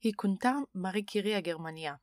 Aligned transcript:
היא 0.00 0.12
כונתה 0.16 0.52
מארי 0.74 1.02
קירי 1.02 1.34
הגרמניה. 1.34 1.94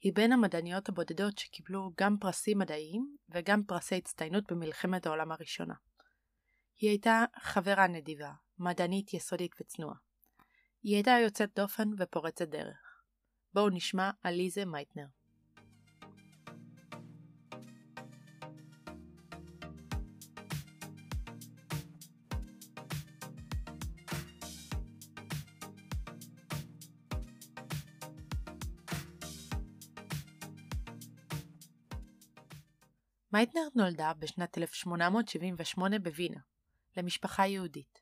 היא 0.00 0.12
בין 0.14 0.32
המדעניות 0.32 0.88
הבודדות 0.88 1.38
שקיבלו 1.38 1.90
גם 2.00 2.16
פרסים 2.20 2.58
מדעיים 2.58 3.16
וגם 3.28 3.64
פרסי 3.64 3.96
הצטיינות 3.96 4.52
במלחמת 4.52 5.06
העולם 5.06 5.32
הראשונה. 5.32 5.74
היא 6.76 6.90
הייתה 6.90 7.24
חברה 7.40 7.86
נדיבה, 7.86 8.32
מדענית 8.58 9.14
יסודית 9.14 9.52
וצנועה. 9.60 9.96
היא 10.82 10.94
הייתה 10.94 11.10
יוצאת 11.24 11.50
דופן 11.56 11.88
ופורצת 11.98 12.48
דרך. 12.48 13.02
בואו 13.54 13.68
נשמע 13.68 14.10
על 14.22 14.34
ליזה 14.34 14.64
מייטנר. 14.64 15.06
מייטנר 33.32 33.68
נולדה 33.74 34.12
בשנת 34.18 34.58
1878 34.58 35.98
בווינה, 35.98 36.40
למשפחה 36.96 37.46
יהודית. 37.46 38.00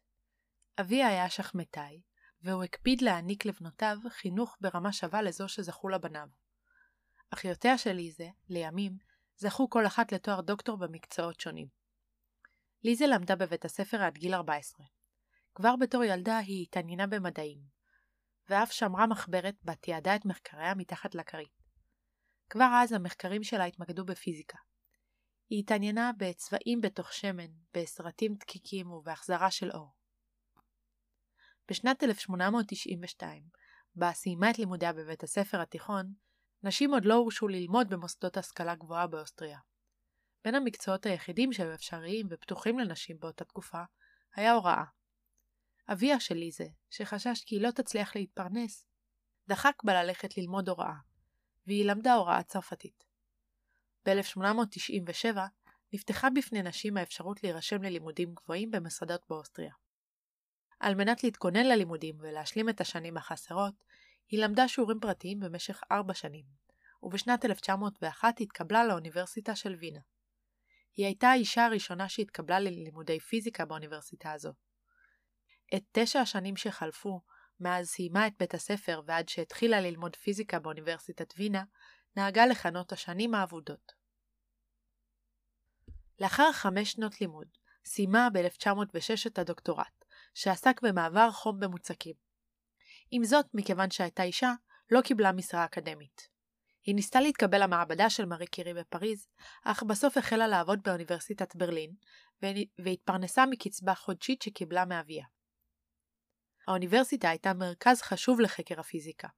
אביה 0.81 1.09
היה 1.09 1.31
שחמטאי, 1.31 2.03
והוא 2.43 2.65
הקפיד 2.65 3.03
להעניק 3.03 3.45
לבנותיו 3.45 3.97
חינוך 4.09 4.57
ברמה 4.61 4.93
שווה 4.93 5.23
לזו 5.23 5.49
שזכו 5.49 5.89
לבניו. 5.89 6.29
אחיותיה 7.31 7.79
של 7.79 7.93
ליזה, 7.93 8.29
לימים, 8.49 8.99
זכו 9.37 9.71
כל 9.71 9.87
אחת 9.87 10.13
לתואר 10.13 10.41
דוקטור 10.41 10.77
במקצועות 10.77 11.41
שונים. 11.41 11.69
ליזה 12.85 13.07
למדה 13.07 13.37
בבית 13.37 13.65
הספר 13.65 14.03
עד 14.03 14.19
גיל 14.19 14.35
14. 14.35 14.87
כבר 15.55 15.77
בתור 15.77 16.05
ילדה 16.05 16.39
היא 16.39 16.63
התעניינה 16.63 17.07
במדעים, 17.07 17.59
ואף 18.49 18.73
שמרה 18.73 19.07
מחברת 19.07 19.57
בה 19.63 19.75
תיעדה 19.75 20.17
את 20.17 20.25
מחקריה 20.25 20.75
מתחת 20.75 21.15
לכרית. 21.15 21.59
כבר 22.51 22.71
אז 22.83 22.93
המחקרים 22.93 23.43
שלה 23.43 23.65
התמקדו 23.65 24.05
בפיזיקה. 24.05 24.59
היא 25.51 25.59
התעניינה 25.59 26.11
בצבעים 26.17 26.81
בתוך 26.81 27.13
שמן, 27.13 27.51
בסרטים 27.75 28.35
דקיקים 28.35 28.91
ובהחזרה 28.91 29.51
של 29.51 29.71
אור. 29.71 29.95
בשנת 31.71 32.03
1892, 32.03 33.43
בה 33.95 34.13
סיימה 34.13 34.51
את 34.51 34.59
לימודיה 34.59 34.93
בבית 34.93 35.23
הספר 35.23 35.61
התיכון, 35.61 36.13
נשים 36.63 36.95
עוד 36.95 37.05
לא 37.05 37.15
הורשו 37.15 37.49
ללמוד 37.49 37.89
במוסדות 37.89 38.37
השכלה 38.37 38.75
גבוהה 38.75 39.07
באוסטריה. 39.07 39.59
בין 40.45 40.55
המקצועות 40.55 41.07
היחידים 41.07 41.53
שהיו 41.53 41.75
אפשריים 41.75 42.27
ופתוחים 42.31 42.79
לנשים 42.79 43.19
באותה 43.19 43.45
תקופה, 43.45 43.83
היה 44.35 44.53
הוראה. 44.53 44.85
אביה 45.93 46.21
של 46.21 46.35
ליזה, 46.35 46.67
שחשש 46.91 47.45
כי 47.47 47.55
היא 47.55 47.63
לא 47.63 47.71
תצליח 47.71 48.17
להתפרנס, 48.17 48.87
דחק 49.49 49.75
בה 49.85 50.03
ללכת 50.03 50.39
ללמוד 50.39 50.69
הוראה, 50.69 50.95
והיא 51.67 51.85
למדה 51.85 52.15
הוראה 52.15 52.43
צרפתית. 52.43 53.08
ב-1897 54.09 55.39
נפתחה 55.93 56.31
בפני 56.31 56.63
נשים 56.63 56.97
האפשרות 56.97 57.43
להירשם 57.43 57.83
ללימודים 57.83 58.35
גבוהים 58.35 58.71
במסעדות 58.71 59.25
באוסטריה. 59.29 59.73
על 60.81 60.95
מנת 60.95 61.25
להתכונן 61.25 61.67
ללימודים 61.67 62.17
ולהשלים 62.21 62.69
את 62.69 62.81
השנים 62.81 63.17
החסרות, 63.17 63.75
היא 64.29 64.45
למדה 64.45 64.69
שיעורים 64.69 65.01
פרטיים 65.01 65.41
במשך 65.41 65.81
ארבע 65.93 66.15
שנים, 66.15 66.45
ובשנת 67.03 67.45
1901 67.45 68.41
התקבלה 68.41 68.85
לאוניברסיטה 68.85 69.57
של 69.57 69.75
וינה. 69.81 70.01
היא 70.97 71.07
הייתה 71.07 71.29
האישה 71.29 71.67
הראשונה 71.67 72.09
שהתקבלה 72.09 72.61
ללימודי 72.61 73.21
פיזיקה 73.21 73.65
באוניברסיטה 73.65 74.33
הזו. 74.33 74.53
את 75.75 75.83
תשע 75.93 76.21
השנים 76.21 76.57
שחלפו, 76.57 77.21
מאז 77.61 77.89
סיימה 77.89 78.27
את 78.27 78.33
בית 78.39 78.55
הספר 78.55 79.01
ועד 79.07 79.29
שהתחילה 79.29 79.81
ללמוד 79.81 80.17
פיזיקה 80.17 80.59
באוניברסיטת 80.59 81.35
וינה, 81.37 81.65
נהגה 82.17 82.47
לכנות 82.47 82.93
השנים 82.93 83.35
האבודות. 83.35 83.98
לאחר 86.21 86.53
חמש 86.53 86.93
שנות 86.93 87.21
לימוד, 87.21 87.49
סיימה 87.85 88.29
ב-1906 88.33 89.27
את 89.27 89.39
הדוקטורט, 89.39 90.05
שעסק 90.35 90.83
במעבר 90.83 91.31
חום 91.31 91.61
במוצקים. 91.61 92.15
עם 93.11 93.25
זאת, 93.25 93.47
מכיוון 93.55 93.91
שהייתה 93.91 94.23
אישה, 94.23 94.53
לא 94.91 95.01
קיבלה 95.01 95.33
משרה 95.33 95.65
אקדמית. 95.65 96.29
היא 96.87 96.95
ניסתה 96.95 97.21
להתקבל 97.21 97.63
למעבדה 97.63 98.11
של 98.11 98.25
מארי 98.25 98.47
קירי 98.47 98.75
בפריז, 98.75 99.29
אך 99.65 99.83
בסוף 99.83 100.17
החלה 100.17 100.47
לעבוד 100.47 100.83
באוניברסיטת 100.83 101.57
ברלין, 101.57 101.95
והתפרנסה 102.79 103.47
מקצבה 103.47 103.95
חודשית 103.95 104.43
שקיבלה 104.43 104.85
מאביה. 104.85 105.25
האוניברסיטה 106.69 107.29
הייתה 107.29 107.55
מרכז 107.55 108.03
חשוב 108.03 108.41
לחקר 108.41 108.81
הפיזיקה, 108.81 109.29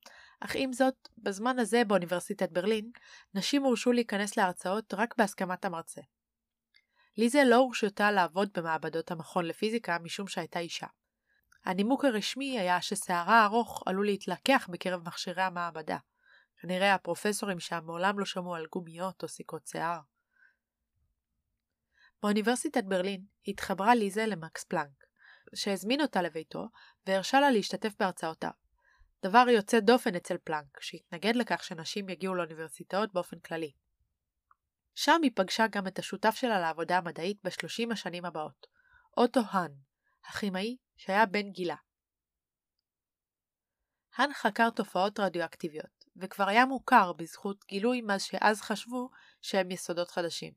אך 0.40 0.52
עם 0.54 0.72
זאת, 0.72 1.08
בזמן 1.18 1.58
הזה 1.58 1.84
באוניברסיטת 1.84 2.52
ברלין, 2.52 2.90
נשים 3.34 3.62
הורשו 3.62 3.92
להיכנס 3.92 4.36
להרצאות 4.36 4.94
רק 4.94 5.14
בהסכמת 5.18 5.64
המרצה. 5.64 6.00
ליזה 7.20 7.44
לא 7.44 7.56
הורשתה 7.56 8.10
לעבוד 8.10 8.48
במעבדות 8.54 9.10
המכון 9.10 9.44
לפיזיקה 9.44 9.98
משום 9.98 10.28
שהייתה 10.28 10.58
אישה. 10.58 10.86
הנימוק 11.64 12.04
הרשמי 12.04 12.58
היה 12.60 12.82
ששערה 12.82 13.44
ארוך 13.44 13.82
עלול 13.86 14.06
להתלקח 14.06 14.68
בקרב 14.72 15.08
מכשירי 15.08 15.42
המעבדה. 15.42 15.98
כנראה 16.60 16.94
הפרופסורים 16.94 17.60
שם 17.60 17.80
מעולם 17.84 18.18
לא 18.18 18.24
שמעו 18.24 18.54
על 18.54 18.66
גומיות 18.72 19.22
או 19.22 19.28
סיכות 19.28 19.66
שיער. 19.66 20.00
באוניברסיטת 22.22 22.84
ברלין 22.84 23.24
התחברה 23.46 23.94
ליזה 23.94 24.26
למקס 24.26 24.64
פלנק, 24.64 25.04
שהזמין 25.54 26.00
אותה 26.00 26.22
לביתו 26.22 26.68
והרשה 27.06 27.40
לה 27.40 27.50
להשתתף 27.50 27.92
בהרצאותיו. 27.98 28.50
דבר 29.22 29.44
יוצא 29.48 29.80
דופן 29.80 30.14
אצל 30.14 30.38
פלנק, 30.44 30.80
שהתנגד 30.80 31.36
לכך 31.36 31.64
שנשים 31.64 32.08
יגיעו 32.08 32.34
לאוניברסיטאות 32.34 33.12
באופן 33.12 33.38
כללי. 33.38 33.72
שם 34.94 35.20
היא 35.22 35.30
פגשה 35.34 35.66
גם 35.66 35.86
את 35.86 35.98
השותף 35.98 36.34
שלה 36.34 36.60
לעבודה 36.60 36.98
המדעית 36.98 37.38
בשלושים 37.44 37.92
השנים 37.92 38.24
הבאות, 38.24 38.66
אוטו 39.16 39.40
האן, 39.50 39.72
הכימאי 40.28 40.76
שהיה 40.96 41.26
בן 41.26 41.50
גילה. 41.50 41.76
האן 44.16 44.32
חקר 44.34 44.70
תופעות 44.70 45.20
רדיואקטיביות, 45.20 46.04
וכבר 46.16 46.48
היה 46.48 46.66
מוכר 46.66 47.12
בזכות 47.12 47.64
גילוי 47.68 48.00
מה 48.00 48.18
שאז 48.18 48.60
חשבו 48.60 49.10
שהם 49.42 49.70
יסודות 49.70 50.10
חדשים. 50.10 50.52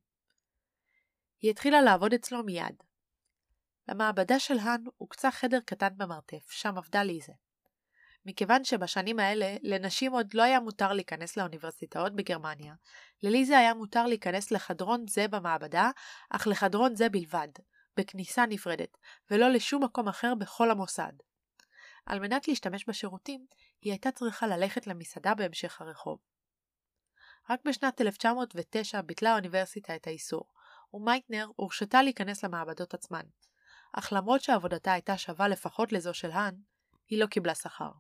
היא 1.40 1.52
התחילה 1.52 1.82
לעבוד 1.82 2.14
אצלו 2.14 2.44
מיד. 2.44 2.84
למעבדה 3.88 4.40
של 4.40 4.60
האן 4.60 4.84
הוקצה 4.98 5.32
חדר 5.32 5.60
קטן 5.66 5.98
במרתף, 5.98 6.52
שם 6.52 6.78
עבדה 6.78 7.04
ליזה. 7.04 7.34
מכיוון 8.26 8.64
שבשנים 8.64 9.20
האלה 9.20 9.56
לנשים 9.62 10.12
עוד 10.12 10.34
לא 10.34 10.44
היה 10.44 10.60
מותר 10.60 10.94
להיכנס 10.94 11.38
לאוניברסיטאות 11.38 12.16
בגרמניה, 12.16 12.74
לליזה 13.24 13.58
היה 13.58 13.74
מותר 13.74 14.06
להיכנס 14.06 14.52
לחדרון 14.52 15.06
זה 15.08 15.28
במעבדה, 15.28 15.92
אך 16.30 16.48
לחדרון 16.48 16.96
זה 16.96 17.10
בלבד, 17.10 17.48
בכניסה 17.98 18.46
נפרדת, 18.46 18.98
ולא 19.32 19.50
לשום 19.50 19.84
מקום 19.84 20.08
אחר 20.08 20.36
בכל 20.36 20.72
המוסד. 20.72 21.14
על 22.06 22.20
מנת 22.20 22.48
להשתמש 22.48 22.90
בשירותים, 22.90 23.46
היא 23.82 23.92
הייתה 23.92 24.12
צריכה 24.12 24.48
ללכת 24.48 24.88
למסעדה 24.88 25.36
בהמשך 25.36 25.82
הרחוב. 25.82 26.20
רק 27.50 27.60
בשנת 27.66 28.02
1909 28.02 29.02
ביטלה 29.02 29.32
האוניברסיטה 29.32 29.96
את 29.96 30.08
האיסור, 30.08 30.46
ומייטנר 30.94 31.48
הורשתה 31.56 32.02
להיכנס 32.02 32.44
למעבדות 32.44 32.94
עצמן. 32.94 33.24
אך 33.94 34.14
למרות 34.14 34.42
שעבודתה 34.42 34.94
הייתה 34.94 35.18
שווה 35.18 35.48
לפחות 35.48 35.92
לזו 35.92 36.14
של 36.14 36.32
האן, 36.32 36.56
היא 37.08 37.20
לא 37.20 37.26
קיבלה 37.26 37.56
שכר. 37.56 37.92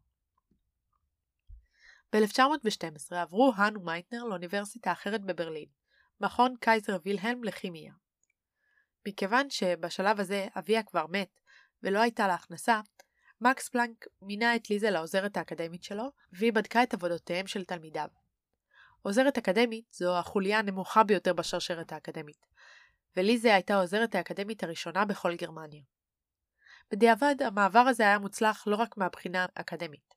ב-1912 2.13 3.15
עברו 3.15 3.51
האן 3.55 3.77
ומייטנר 3.77 4.23
לאוניברסיטה 4.23 4.91
אחרת 4.91 5.21
בברלין, 5.21 5.65
מכון 6.21 6.55
קייזר 6.59 6.97
וילהלם 7.05 7.43
לכימיה. 7.43 7.93
מכיוון 9.07 9.49
שבשלב 9.49 10.19
הזה 10.19 10.47
אביה 10.55 10.83
כבר 10.83 11.05
מת 11.09 11.39
ולא 11.83 11.99
הייתה 11.99 12.27
לה 12.27 12.33
הכנסה, 12.33 12.81
מקס 13.41 13.69
פלנק 13.69 14.05
מינה 14.21 14.55
את 14.55 14.69
ליזה 14.69 14.89
לעוזרת 14.89 15.37
האקדמית 15.37 15.83
שלו, 15.83 16.11
והיא 16.31 16.53
בדקה 16.53 16.83
את 16.83 16.93
עבודותיהם 16.93 17.47
של 17.47 17.63
תלמידיו. 17.63 18.07
עוזרת 19.01 19.37
אקדמית 19.37 19.85
זו 19.93 20.17
החוליה 20.17 20.59
הנמוכה 20.59 21.03
ביותר 21.03 21.33
בשרשרת 21.33 21.91
האקדמית, 21.91 22.45
וליזה 23.17 23.53
הייתה 23.53 23.73
העוזרת 23.73 24.15
האקדמית 24.15 24.63
הראשונה 24.63 25.05
בכל 25.05 25.35
גרמניה. 25.35 25.83
בדיעבד, 26.91 27.35
המעבר 27.41 27.79
הזה 27.79 28.03
היה 28.03 28.19
מוצלח 28.19 28.67
לא 28.67 28.75
רק 28.75 28.97
מהבחינה 28.97 29.45
האקדמית. 29.55 30.12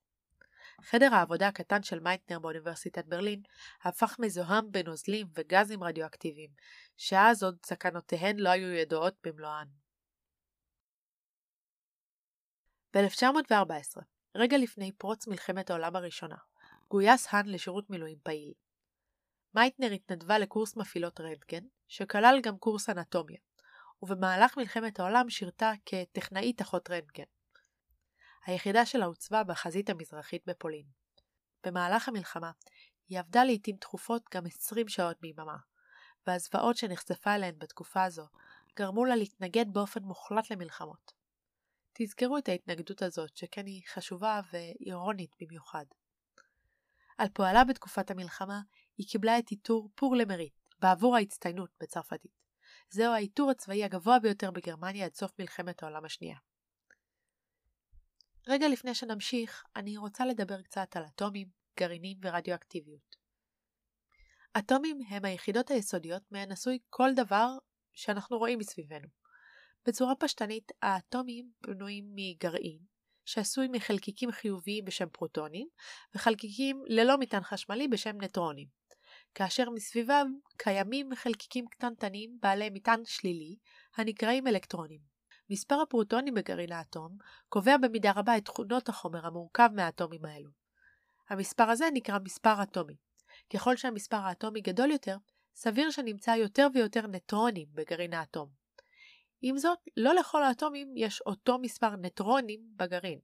חדר 0.83 1.15
העבודה 1.15 1.49
הקטן 1.49 1.83
של 1.83 2.01
מייטנר 2.01 2.39
באוניברסיטת 2.39 3.05
ברלין 3.07 3.43
הפך 3.83 4.17
מזוהם 4.19 4.73
בנוזלים 4.73 5.27
וגזים 5.35 5.83
רדיואקטיביים, 5.83 6.51
שאז 6.97 7.43
עוד 7.43 7.57
סכנותיהן 7.67 8.37
לא 8.37 8.49
היו 8.49 8.69
ידועות 8.69 9.15
במלואן. 9.23 9.67
ב-1914, 12.95 14.03
רגע 14.35 14.59
לפני 14.59 14.93
פרוץ 14.93 15.27
מלחמת 15.27 15.71
העולם 15.71 15.97
הראשונה, 15.97 16.37
גויס 16.89 17.27
האן 17.31 17.47
לשירות 17.47 17.91
מילואים 17.91 18.19
פעיל. 18.23 18.53
מייטנר 19.55 19.91
התנדבה 19.91 20.39
לקורס 20.39 20.77
מפעילות 20.77 21.21
רנטגן, 21.21 21.65
שכלל 21.89 22.41
גם 22.43 22.59
קורס 22.59 22.89
אנטומיה, 22.89 23.39
ובמהלך 24.03 24.57
מלחמת 24.57 25.01
העולם 25.01 25.31
שירתה 25.31 25.73
כטכנאית 25.87 26.61
אחות 26.61 26.91
רנטגן. 26.91 27.36
היחידה 28.47 28.87
שלה 28.87 29.07
הוצבה 29.07 29.45
בחזית 29.45 29.91
המזרחית 29.91 30.43
בפולין. 30.47 30.87
במהלך 31.65 32.09
המלחמה 32.09 32.51
היא 33.09 33.19
עבדה 33.19 33.45
לעיתים 33.45 33.77
תכופות 33.77 34.23
גם 34.35 34.47
20 34.47 34.89
שעות 34.89 35.21
ביממה, 35.21 35.57
והזוועות 36.27 36.77
שנחשפה 36.77 37.35
אליהן 37.35 37.55
בתקופה 37.59 38.05
הזו 38.05 38.27
גרמו 38.77 39.05
לה 39.05 39.17
להתנגד 39.17 39.65
באופן 39.73 40.03
מוחלט 40.03 40.51
למלחמות. 40.51 41.13
תזכרו 41.93 42.39
את 42.39 42.49
ההתנגדות 42.49 43.03
הזאת, 43.03 43.37
שכן 43.37 43.67
היא 43.67 43.83
חשובה 43.89 44.41
ואירונית 44.53 45.37
במיוחד. 45.41 45.85
על 47.19 47.29
פועלה 47.29 47.65
בתקופת 47.65 48.11
המלחמה, 48.11 48.61
היא 48.99 49.07
קיבלה 49.07 49.39
את 49.39 49.49
עיטור 49.49 49.91
פור 49.95 50.17
למריט, 50.17 50.55
בעבור 50.81 51.17
ההצטיינות 51.17 51.71
בצרפתית. 51.81 52.43
זהו 52.91 53.13
העיטור 53.13 53.51
הצבאי 53.51 53.85
הגבוה 53.85 54.19
ביותר 54.19 54.51
בגרמניה 54.51 55.05
עד 55.05 55.15
סוף 55.15 55.33
מלחמת 55.39 55.83
העולם 55.83 56.05
השנייה. 56.05 56.37
רגע 58.49 58.69
לפני 58.69 58.95
שנמשיך, 58.95 59.65
אני 59.77 59.97
רוצה 59.97 60.27
לדבר 60.27 60.63
קצת 60.63 60.97
על 60.97 61.05
אטומים, 61.07 61.49
גרעינים 61.79 62.19
ורדיואקטיביות. 62.23 63.17
אטומים 64.59 64.99
הם 65.09 65.25
היחידות 65.25 65.71
היסודיות 65.71 66.23
מהן 66.31 66.53
עשוי 66.53 66.79
כל 66.91 67.11
דבר 67.17 67.49
שאנחנו 67.93 68.39
רואים 68.39 68.59
מסביבנו. 68.59 69.09
בצורה 69.87 70.15
פשטנית, 70.15 70.73
האטומים 70.83 71.51
בנויים 71.61 72.05
מגרעין, 72.15 72.79
שעשוי 73.25 73.69
מחלקיקים 73.73 74.33
חיוביים 74.33 74.85
בשם 74.85 75.09
פרוטונים, 75.09 75.69
וחלקיקים 76.15 76.83
ללא 76.87 77.19
מטען 77.19 77.43
חשמלי 77.43 77.89
בשם 77.89 78.21
נטרונים. 78.21 78.69
כאשר 79.35 79.71
מסביבם 79.71 80.33
קיימים 80.57 81.15
חלקיקים 81.15 81.67
קטנטנים 81.67 82.39
בעלי 82.43 82.71
מטען 82.71 83.01
שלילי, 83.05 83.57
הנקראים 83.97 84.47
אלקטרונים. 84.47 85.16
מספר 85.51 85.81
הפרוטונים 85.81 86.35
בגרעין 86.35 86.73
האטום 86.73 87.19
קובע 87.49 87.77
במידה 87.77 88.13
רבה 88.17 88.37
את 88.37 88.45
תכונות 88.45 88.89
החומר 88.89 89.27
המורכב 89.27 89.69
מהאטומים 89.73 90.25
האלו. 90.25 90.51
המספר 91.29 91.65
הזה 91.65 91.87
נקרא 91.93 92.19
מספר 92.19 92.63
אטומי. 92.63 92.97
ככל 93.53 93.77
שהמספר 93.77 94.17
האטומי 94.17 94.61
גדול 94.61 94.91
יותר, 94.91 95.17
סביר 95.55 95.91
שנמצא 95.91 96.31
יותר 96.31 96.67
ויותר 96.75 97.07
נטרונים 97.07 97.67
בגרעין 97.73 98.13
האטום. 98.15 98.49
עם 99.43 99.59
זאת, 99.59 99.79
לא 99.97 100.15
לכל 100.15 100.43
האטומים 100.43 100.97
יש 100.97 101.21
אותו 101.21 101.59
מספר 101.59 101.97
נטרונים 101.97 102.61
בגרעין. 102.77 103.19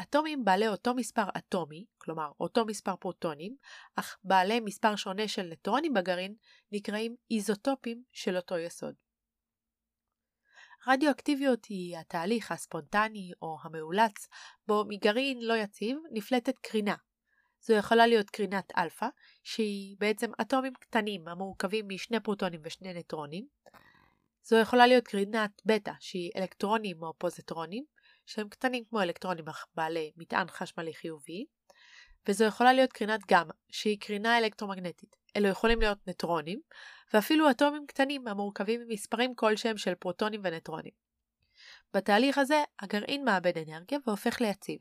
אטומים 0.00 0.44
בעלי 0.44 0.68
אותו 0.68 0.94
מספר 0.94 1.24
אטומי, 1.38 1.84
כלומר 1.98 2.30
אותו 2.40 2.64
מספר 2.64 2.96
פרוטונים, 2.96 3.56
אך 3.96 4.18
בעלי 4.24 4.60
מספר 4.60 4.96
שונה 4.96 5.28
של 5.28 5.42
נטרונים 5.42 5.94
בגרעין, 5.94 6.34
נקראים 6.72 7.16
איזוטופים 7.30 8.02
של 8.12 8.36
אותו 8.36 8.58
יסוד. 8.58 8.94
רדיואקטיביות 10.86 11.64
היא 11.64 11.98
התהליך 11.98 12.52
הספונטני 12.52 13.30
או 13.42 13.56
המאולץ 13.62 14.28
בו 14.66 14.84
מגרעין 14.88 15.38
לא 15.42 15.54
יציב 15.54 15.98
נפלטת 16.12 16.58
קרינה. 16.58 16.94
זו 17.60 17.74
יכולה 17.74 18.06
להיות 18.06 18.30
קרינת 18.30 18.72
אלפא, 18.78 19.06
שהיא 19.42 19.96
בעצם 19.98 20.30
אטומים 20.40 20.72
קטנים 20.74 21.28
המורכבים 21.28 21.88
משני 21.88 22.20
פרוטונים 22.20 22.60
ושני 22.64 22.94
נטרונים. 22.94 23.46
זו 24.44 24.56
יכולה 24.56 24.86
להיות 24.86 25.04
קרינת 25.04 25.62
בטא, 25.64 25.92
שהיא 26.00 26.30
אלקטרונים 26.36 27.02
או 27.02 27.14
פוזיטרונים, 27.18 27.84
שהם 28.26 28.48
קטנים 28.48 28.84
כמו 28.84 29.02
אלקטרונים 29.02 29.48
אך 29.48 29.66
בעלי 29.74 30.12
מטען 30.16 30.46
חשמלי 30.48 30.94
חיובי. 30.94 31.46
וזו 32.28 32.44
יכולה 32.44 32.72
להיות 32.72 32.92
קרינת 32.92 33.20
גמא, 33.30 33.52
שהיא 33.70 33.98
קרינה 34.00 34.38
אלקטרומגנטית. 34.38 35.16
אלו 35.36 35.48
יכולים 35.48 35.80
להיות 35.80 35.98
נטרונים, 36.06 36.60
ואפילו 37.14 37.50
אטומים 37.50 37.86
קטנים 37.86 38.28
המורכבים 38.28 38.80
ממספרים 38.80 39.34
כלשהם 39.34 39.76
של 39.76 39.94
פרוטונים 39.94 40.40
ונטרונים. 40.44 40.92
בתהליך 41.94 42.38
הזה 42.38 42.64
הגרעין 42.80 43.24
מאבד 43.24 43.58
אנרגיה 43.58 43.98
והופך 44.06 44.40
ליציב. 44.40 44.80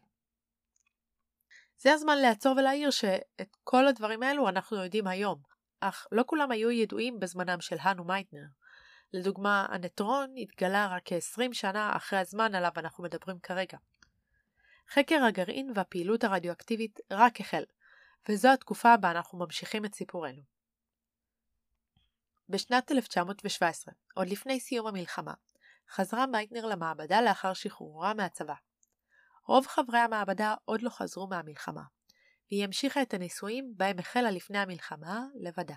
זה 1.78 1.94
הזמן 1.94 2.18
לעצור 2.18 2.56
ולהעיר 2.58 2.90
שאת 2.90 3.58
כל 3.64 3.88
הדברים 3.88 4.24
האלו 4.24 4.50
אנחנו 4.50 4.84
יודעים 4.84 5.08
היום, 5.08 5.40
אך 5.80 6.08
לא 6.12 6.24
כולם 6.28 6.52
היו 6.52 6.72
ידועים 6.72 7.20
בזמנם 7.20 7.62
של 7.62 7.76
האן 7.80 8.00
ומייטנר. 8.00 8.44
לדוגמה, 9.14 9.66
הנטרון 9.70 10.34
התגלה 10.38 10.88
רק 10.88 11.02
כ-20 11.06 11.54
שנה 11.54 11.96
אחרי 11.96 12.20
הזמן 12.20 12.56
עליו 12.56 12.72
אנחנו 12.78 13.04
מדברים 13.04 13.40
כרגע. 13.40 13.78
חקר 14.94 15.24
הגרעין 15.28 15.72
והפעילות 15.76 16.24
הרדיואקטיבית 16.24 17.00
רק 17.12 17.42
החל, 17.42 17.64
וזו 18.30 18.50
התקופה 18.54 18.98
בה 18.98 19.12
אנחנו 19.12 19.40
ממשיכים 19.40 19.86
את 19.86 19.96
סיפורנו. 19.96 20.42
בשנת 22.50 22.92
1917, 22.92 23.94
עוד 24.14 24.28
לפני 24.28 24.60
סיום 24.60 24.88
המלחמה, 24.88 25.34
חזרה 25.90 26.26
מייטנר 26.28 26.66
למעבדה 26.66 27.22
לאחר 27.22 27.54
שחרורה 27.54 28.14
מהצבא. 28.14 28.54
רוב 29.48 29.68
חברי 29.68 30.00
המעבדה 30.00 30.56
עוד 30.66 30.82
לא 30.82 30.90
חזרו 30.90 31.28
מהמלחמה, 31.28 31.84
והיא 32.52 32.64
המשיכה 32.64 33.02
את 33.02 33.14
הניסויים 33.14 33.74
בהם 33.78 34.00
החלה 34.00 34.32
לפני 34.32 34.58
המלחמה 34.58 35.24
לבדה. 35.36 35.76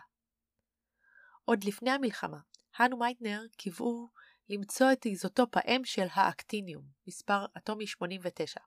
עוד 1.44 1.64
לפני 1.64 1.90
המלחמה, 1.90 2.38
האן 2.76 2.92
ומייטנר 2.92 3.42
קיוו 3.56 4.10
למצוא 4.48 4.92
את 4.92 5.06
איזוטופ 5.06 5.56
האם 5.56 5.84
של 5.84 6.06
האקטיניום, 6.12 6.84
מספר 7.06 7.46
אטומי 7.56 7.86
89. 7.86 8.60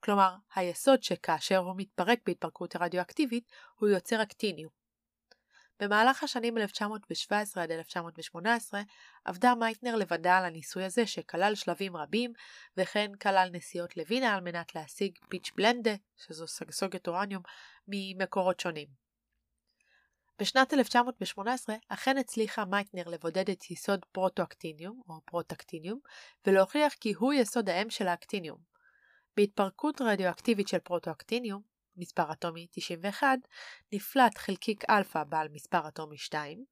כלומר, 0.00 0.34
היסוד 0.54 1.02
שכאשר 1.02 1.56
הוא 1.56 1.74
מתפרק 1.76 2.18
בהתפרקות 2.26 2.76
רדיואקטיבית, 2.76 3.52
הוא 3.78 3.88
יוצר 3.88 4.22
אקטיניום. 4.22 4.78
במהלך 5.80 6.22
השנים 6.22 6.58
1917 6.58 7.62
עד 7.62 7.70
1918 7.70 8.80
עבדה 9.24 9.54
מייטנר 9.54 9.96
לבדה 9.96 10.38
על 10.38 10.44
הניסוי 10.44 10.84
הזה 10.84 11.06
שכלל 11.06 11.54
שלבים 11.54 11.96
רבים 11.96 12.32
וכן 12.76 13.10
כלל 13.22 13.48
נסיעות 13.52 13.96
לווינה 13.96 14.34
על 14.34 14.40
מנת 14.40 14.74
להשיג 14.74 15.18
פיצ'בלנדה, 15.28 15.94
שזו 16.16 16.46
סגסוגת 16.46 17.08
אורניום, 17.08 17.42
ממקורות 17.88 18.60
שונים. 18.60 18.88
בשנת 20.38 20.74
1918 20.74 21.76
אכן 21.88 22.18
הצליחה 22.18 22.64
מייטנר 22.64 23.08
לבודד 23.08 23.50
את 23.50 23.70
יסוד 23.70 24.04
פרוטואקטיניום 24.12 25.02
או 25.08 25.20
פרוטקטיניום 25.24 26.00
ולהוכיח 26.46 26.94
כי 27.00 27.12
הוא 27.12 27.32
יסוד 27.32 27.68
האם 27.70 27.90
של 27.90 28.08
האקטיניום. 28.08 28.77
בהתפרקות 29.38 30.00
רדיואקטיבית 30.00 30.68
של 30.68 30.78
פרוטואקטיניום, 30.78 31.62
מספר 31.96 32.32
אטומי 32.32 32.66
91, 32.70 33.38
נפלט 33.92 34.38
חלקיק 34.38 34.90
אלפא 34.90 35.24
בעל 35.24 35.48
מספר 35.48 35.88
אטומי 35.88 36.18
2, 36.18 36.64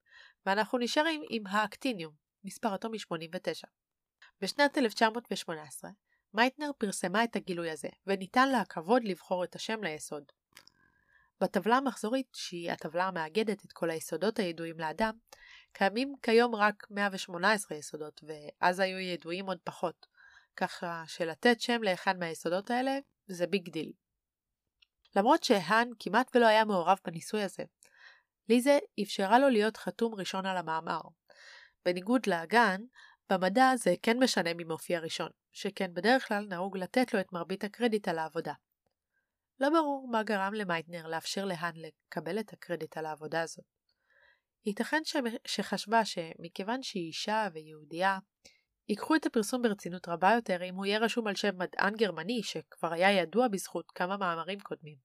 ואנחנו 0.47 0.79
נשארים 0.79 1.23
עם 1.31 1.47
האקטיניום, 1.47 2.13
מספר 2.45 2.75
אטומי 2.75 2.99
89. 2.99 3.67
בשנת 4.41 4.79
1918, 4.79 5.91
מייטנר 6.35 6.71
פרסמה 6.79 7.25
את 7.25 7.37
הגילוי 7.37 7.71
הזה, 7.71 7.89
וניתן 8.07 8.49
לה 8.49 8.61
הכבוד 8.61 9.05
לבחור 9.05 9.45
את 9.45 9.55
השם 9.55 9.85
ליסוד. 9.85 10.25
בטבלה 11.41 11.77
המחזורית, 11.77 12.29
שהיא 12.35 12.71
הטבלה 12.71 13.05
המאגדת 13.05 13.65
את 13.65 13.73
כל 13.73 13.91
היסודות 13.91 14.39
הידועים 14.39 14.81
לאדם, 14.81 15.19
קיימים 15.73 16.15
כיום 16.23 16.55
רק 16.55 16.87
118 16.91 17.79
יסודות, 17.79 18.21
ואז 18.27 18.81
היו 18.81 18.99
ידועים 18.99 19.47
עוד 19.47 19.59
פחות, 19.65 20.07
ככה 20.57 21.03
שלתת 21.07 21.61
שם 21.61 21.83
לאחד 21.83 22.19
מהיסודות 22.19 22.71
האלה 22.71 22.99
זה 23.27 23.47
big 23.47 23.69
deal. 23.71 23.93
למרות 25.17 25.45
שהאן 25.45 25.89
כמעט 25.99 26.37
ולא 26.37 26.47
היה 26.47 26.65
מעורב 26.65 26.99
בניסוי 27.05 27.43
הזה, 27.43 27.65
ליזה 28.49 28.79
אפשרה 29.03 29.39
לו 29.39 29.49
להיות 29.49 29.77
חתום 29.77 30.15
ראשון 30.15 30.47
על 30.47 30.57
המאמר. 30.57 31.01
בניגוד 31.85 32.27
לגן, 32.27 32.81
במדע 33.31 33.73
זה 33.77 33.95
כן 34.03 34.19
משנה 34.23 34.55
מי 34.55 34.65
מופיע 34.65 35.01
ראשון, 35.01 35.31
שכן 35.53 35.95
בדרך 35.95 36.29
כלל 36.29 36.47
נהוג 36.49 36.77
לתת 36.77 37.15
לו 37.15 37.21
את 37.21 37.33
מרבית 37.33 37.65
הקרדיט 37.65 38.09
על 38.09 38.19
העבודה. 38.19 38.53
לא 39.61 39.71
ברור 39.71 40.09
מה 40.11 40.23
גרם 40.23 40.55
למייטנר 40.55 41.07
לאפשר 41.07 41.45
להאן 41.45 41.73
לקבל 41.75 42.41
את 42.41 42.53
הקרדיט 42.53 42.97
על 42.97 43.07
העבודה 43.07 43.43
הזאת. 43.43 43.65
ייתכן 44.67 45.03
שחשבה 45.47 46.05
שמכיוון 46.05 46.83
שהיא 46.83 47.07
אישה 47.07 47.49
ויהודייה, 47.53 48.19
ייקחו 48.89 49.15
את 49.17 49.27
הפרסום 49.27 49.63
ברצינות 49.63 50.09
רבה 50.09 50.33
יותר 50.35 50.65
אם 50.65 50.75
הוא 50.75 50.87
יהיה 50.87 50.99
רשום 50.99 51.27
על 51.27 51.35
שם 51.35 51.59
מדען 51.59 51.95
גרמני 51.97 52.43
שכבר 52.43 52.93
היה 52.93 53.13
ידוע 53.13 53.49
בזכות 53.49 53.91
כמה 53.91 54.17
מאמרים 54.17 54.61
קודמים. 54.61 54.97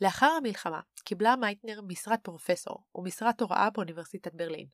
לאחר 0.00 0.26
המלחמה 0.26 0.80
קיבלה 1.04 1.36
מייטנר 1.36 1.80
משרת 1.82 2.20
פרופסור 2.22 2.84
ומשרת 2.94 3.40
הוראה 3.40 3.70
באוניברסיטת 3.70 4.34
ברלין. 4.34 4.68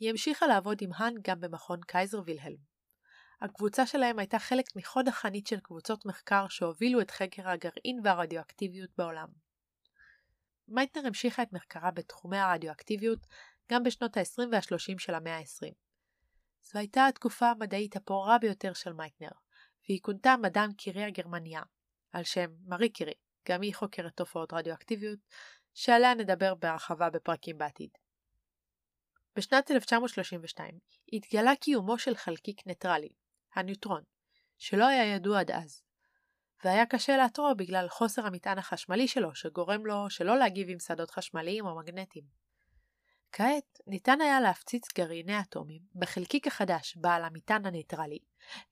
היא 0.00 0.10
המשיכה 0.10 0.46
לעבוד 0.46 0.78
עם 0.80 0.90
האן 0.94 1.14
גם 1.22 1.40
במכון 1.40 1.80
קייזר 1.86 2.20
וילהלם. 2.24 2.68
הקבוצה 3.40 3.86
שלהם 3.86 4.18
הייתה 4.18 4.38
חלק 4.38 4.64
מחוד 4.76 5.08
החנית 5.08 5.46
של 5.46 5.60
קבוצות 5.60 6.06
מחקר 6.06 6.48
שהובילו 6.48 7.00
את 7.00 7.10
חקר 7.10 7.48
הגרעין 7.48 8.00
והרדיואקטיביות 8.04 8.90
בעולם. 8.98 9.28
מייטנר 10.68 11.06
המשיכה 11.06 11.42
את 11.42 11.52
מחקרה 11.52 11.90
בתחומי 11.90 12.38
הרדיואקטיביות 12.38 13.26
גם 13.72 13.82
בשנות 13.82 14.16
ה-20 14.16 14.42
וה-30 14.52 14.98
של 14.98 15.14
המאה 15.14 15.38
ה-20. 15.38 15.87
זו 16.62 16.78
הייתה 16.78 17.06
התקופה 17.06 17.50
המדעית 17.50 17.96
הפורה 17.96 18.38
ביותר 18.38 18.72
של 18.72 18.92
מייטנר, 18.92 19.30
והיא 19.88 20.00
כונתה 20.02 20.34
מדאם 20.42 20.72
קירי 20.72 21.04
הגרמניה, 21.04 21.62
על 22.12 22.24
שם 22.24 22.50
מארי 22.66 22.88
קירי, 22.88 23.14
גם 23.48 23.62
היא 23.62 23.74
חוקרת 23.74 24.16
תופעות 24.16 24.52
רדיואקטיביות, 24.52 25.18
שעליה 25.74 26.14
נדבר 26.14 26.54
בהרחבה 26.54 27.10
בפרקים 27.10 27.58
בעתיד. 27.58 27.90
בשנת 29.36 29.70
1932 29.70 30.78
התגלה 31.12 31.56
קיומו 31.56 31.98
של 31.98 32.16
חלקיק 32.16 32.66
ניטרלי, 32.66 33.08
הניוטרון, 33.54 34.02
שלא 34.58 34.86
היה 34.86 35.14
ידוע 35.14 35.40
עד 35.40 35.50
אז, 35.50 35.82
והיה 36.64 36.86
קשה 36.86 37.16
לאתרו 37.16 37.54
בגלל 37.56 37.88
חוסר 37.88 38.26
המטען 38.26 38.58
החשמלי 38.58 39.08
שלו, 39.08 39.34
שגורם 39.34 39.86
לו 39.86 40.10
שלא 40.10 40.38
להגיב 40.38 40.68
עם 40.70 40.78
שדות 40.78 41.10
חשמליים 41.10 41.66
או 41.66 41.78
מגנטיים. 41.78 42.47
כעת 43.32 43.80
ניתן 43.86 44.20
היה 44.20 44.40
להפציץ 44.40 44.92
גרעיני 44.94 45.40
אטומים 45.40 45.82
בחלקיק 45.94 46.46
החדש 46.46 46.96
בעל 46.96 47.24
המטען 47.24 47.66
הניטרלי, 47.66 48.18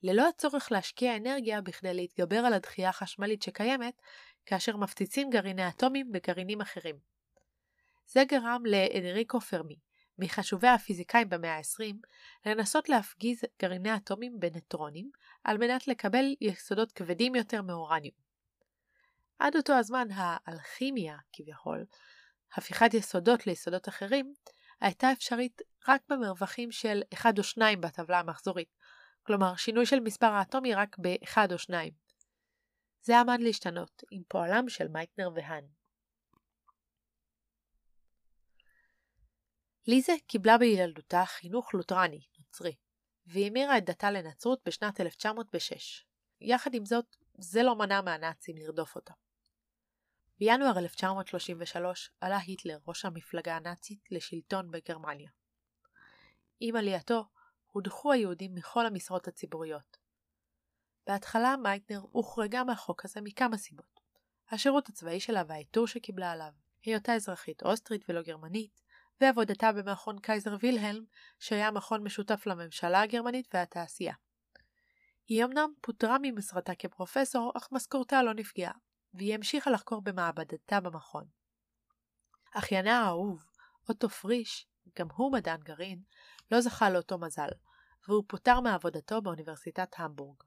ללא 0.03 0.29
הצורך 0.29 0.71
להשקיע 0.71 1.17
אנרגיה 1.17 1.61
בכדי 1.61 1.93
להתגבר 1.93 2.37
על 2.37 2.53
הדחייה 2.53 2.89
החשמלית 2.89 3.41
שקיימת 3.41 4.01
כאשר 4.45 4.77
מפציצים 4.77 5.29
גרעיני 5.29 5.67
אטומים 5.67 6.11
בגרעינים 6.11 6.61
אחרים. 6.61 6.95
זה 8.07 8.23
גרם 8.27 8.65
לאנריקו 8.65 9.41
פרמי, 9.41 9.79
מחשובי 10.19 10.67
הפיזיקאים 10.67 11.29
במאה 11.29 11.57
ה-20, 11.57 11.95
לנסות 12.45 12.89
להפגיז 12.89 13.41
גרעיני 13.61 13.95
אטומים 13.95 14.39
בנטרונים, 14.39 15.11
על 15.43 15.57
מנת 15.57 15.87
לקבל 15.87 16.25
יסודות 16.41 16.91
כבדים 16.91 17.35
יותר 17.35 17.61
מאורניום. 17.61 18.15
עד 19.39 19.55
אותו 19.55 19.73
הזמן 19.73 20.07
האלכימיה, 20.11 21.17
כביכול, 21.33 21.85
הפיכת 22.53 22.93
יסודות 22.93 23.47
ליסודות 23.47 23.89
אחרים, 23.89 24.33
הייתה 24.81 25.11
אפשרית 25.11 25.61
רק 25.87 26.01
במרווחים 26.09 26.71
של 26.71 27.01
1 27.13 27.37
או 27.37 27.43
2 27.43 27.81
בטבלה 27.81 28.19
המחזורית, 28.19 28.75
כלומר 29.23 29.55
שינוי 29.55 29.85
של 29.85 29.99
מספר 29.99 30.27
האטומי 30.27 30.73
רק 30.73 30.95
ב-1 31.01 31.37
או 31.51 31.57
2. 31.57 31.93
זה 33.01 33.19
עמד 33.19 33.37
להשתנות 33.41 34.03
עם 34.11 34.23
פועלם 34.27 34.69
של 34.69 34.87
מייטנר 34.87 35.29
והאן. 35.35 35.65
ליזה 39.87 40.13
קיבלה 40.27 40.57
בילדותה 40.57 41.23
חינוך 41.25 41.73
לותרני, 41.73 42.21
נוצרי, 42.39 42.75
והמירה 43.25 43.77
את 43.77 43.85
דתה 43.85 44.11
לנצרות 44.11 44.59
בשנת 44.65 45.01
1906. 45.01 46.05
יחד 46.41 46.73
עם 46.73 46.85
זאת, 46.85 47.15
זה 47.37 47.63
לא 47.63 47.75
מנע 47.75 48.01
מהנאצים 48.01 48.57
לרדוף 48.57 48.95
אותה. 48.95 49.13
בינואר 50.39 50.79
1933 50.79 52.11
עלה 52.21 52.37
היטלר, 52.37 52.77
ראש 52.87 53.05
המפלגה 53.05 53.55
הנאצית, 53.55 53.99
לשלטון 54.11 54.71
בגרמניה. 54.71 55.29
עם 56.59 56.75
עלייתו, 56.75 57.25
הודחו 57.71 58.11
היהודים 58.11 58.55
מכל 58.55 58.85
המשרות 58.85 59.27
הציבוריות. 59.27 59.97
בהתחלה 61.07 61.55
מייטנר 61.57 62.01
הוחרגה 62.11 62.63
מהחוק 62.63 63.05
הזה 63.05 63.21
מכמה 63.21 63.57
סיבות. 63.57 63.99
השירות 64.49 64.89
הצבאי 64.89 65.19
שלה 65.19 65.43
והעיטור 65.47 65.87
שקיבלה 65.87 66.31
עליו, 66.31 66.51
היותה 66.83 67.13
אזרחית 67.13 67.63
אוסטרית 67.63 68.09
ולא 68.09 68.21
גרמנית, 68.21 68.81
ועבודתה 69.21 69.71
במכון 69.71 70.19
קייזר 70.19 70.55
וילהלם, 70.59 71.05
שהיה 71.39 71.71
מכון 71.71 72.03
משותף 72.03 72.47
לממשלה 72.47 73.01
הגרמנית 73.01 73.47
והתעשייה. 73.53 74.13
היא 75.27 75.45
אמנם 75.45 75.73
פוטרה 75.81 76.17
ממשרתה 76.21 76.75
כפרופסור, 76.75 77.51
אך 77.57 77.69
משכורתה 77.71 78.23
לא 78.23 78.33
נפגעה, 78.33 78.71
והיא 79.13 79.33
המשיכה 79.33 79.71
לחקור 79.71 80.01
במעבדתה 80.01 80.79
במכון. 80.79 81.25
אחיינה 82.53 82.99
האהוב, 82.99 83.45
אוטו 83.89 84.09
פריש, 84.09 84.67
גם 84.99 85.07
הוא 85.15 85.33
מדען 85.33 85.61
גרעין, 85.61 86.01
לא 86.51 86.61
זכה 86.61 86.89
לאותו 86.89 87.17
מזל, 87.17 87.49
והוא 88.07 88.23
פוטר 88.27 88.59
מעבודתו 88.59 89.21
באוניברסיטת 89.21 89.89
המבורג. 89.97 90.43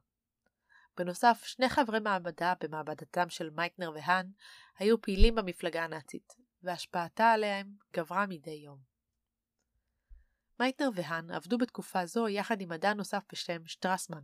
בנוסף, 0.96 1.42
שני 1.44 1.68
חברי 1.68 2.00
מעבדה 2.00 2.54
במעבדתם 2.60 3.30
של 3.30 3.50
מייטנר 3.50 3.90
והאן 3.94 4.26
היו 4.78 5.00
פעילים 5.00 5.34
במפלגה 5.34 5.84
הנאצית, 5.84 6.32
והשפעתה 6.62 7.32
עליהם 7.32 7.74
גברה 7.96 8.26
מדי 8.26 8.50
יום. 8.50 8.78
מייטנר 10.60 10.88
והאן 10.94 11.30
עבדו 11.30 11.58
בתקופה 11.58 12.06
זו 12.06 12.28
יחד 12.28 12.60
עם 12.60 12.68
מדען 12.68 12.96
נוסף 12.96 13.22
בשם 13.32 13.66
שטרסמן, 13.66 14.22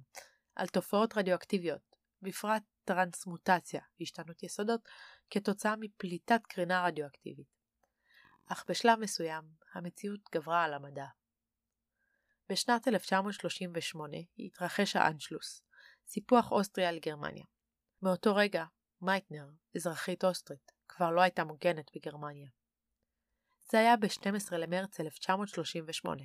על 0.54 0.66
תופעות 0.66 1.16
רדיואקטיביות, 1.16 1.96
בפרט 2.22 2.62
טרנסמוטציה, 2.86 3.80
השתנות 4.00 4.42
יסודות, 4.42 4.88
כתוצאה 5.30 5.74
מפליטת 5.76 6.40
קרינה 6.48 6.84
רדיואקטיבית. 6.86 7.56
אך 8.46 8.64
בשלב 8.68 8.98
מסוים, 8.98 9.44
המציאות 9.74 10.20
גברה 10.34 10.64
על 10.64 10.74
המדע. 10.74 11.06
בשנת 12.48 12.88
1938 12.88 14.16
התרחש 14.38 14.96
האנשלוס, 14.96 15.62
סיפוח 16.06 16.52
אוסטריה 16.52 16.88
על 16.88 16.98
גרמניה. 16.98 17.44
מאותו 18.02 18.36
רגע, 18.36 18.64
מייטנר, 19.00 19.48
אזרחית 19.76 20.24
אוסטרית, 20.24 20.72
כבר 20.88 21.10
לא 21.10 21.20
הייתה 21.20 21.44
מוגנת 21.44 21.90
בגרמניה. 21.96 22.50
זה 23.70 23.78
היה 23.78 23.96
ב-12 23.96 24.56
למרץ 24.56 25.00
1938. 25.00 26.22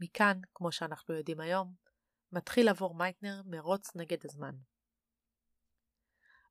מכאן, 0.00 0.40
כמו 0.54 0.72
שאנחנו 0.72 1.14
יודעים 1.14 1.40
היום, 1.40 1.74
מתחיל 2.32 2.68
עבור 2.68 2.94
מייטנר 2.94 3.42
מרוץ 3.44 3.96
נגד 3.96 4.18
הזמן. 4.24 4.54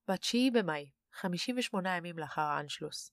ב-9 0.07 0.53
במאי, 0.53 0.89
58 1.13 1.97
ימים 1.97 2.19
לאחר 2.19 2.41
האנשלוס, 2.41 3.11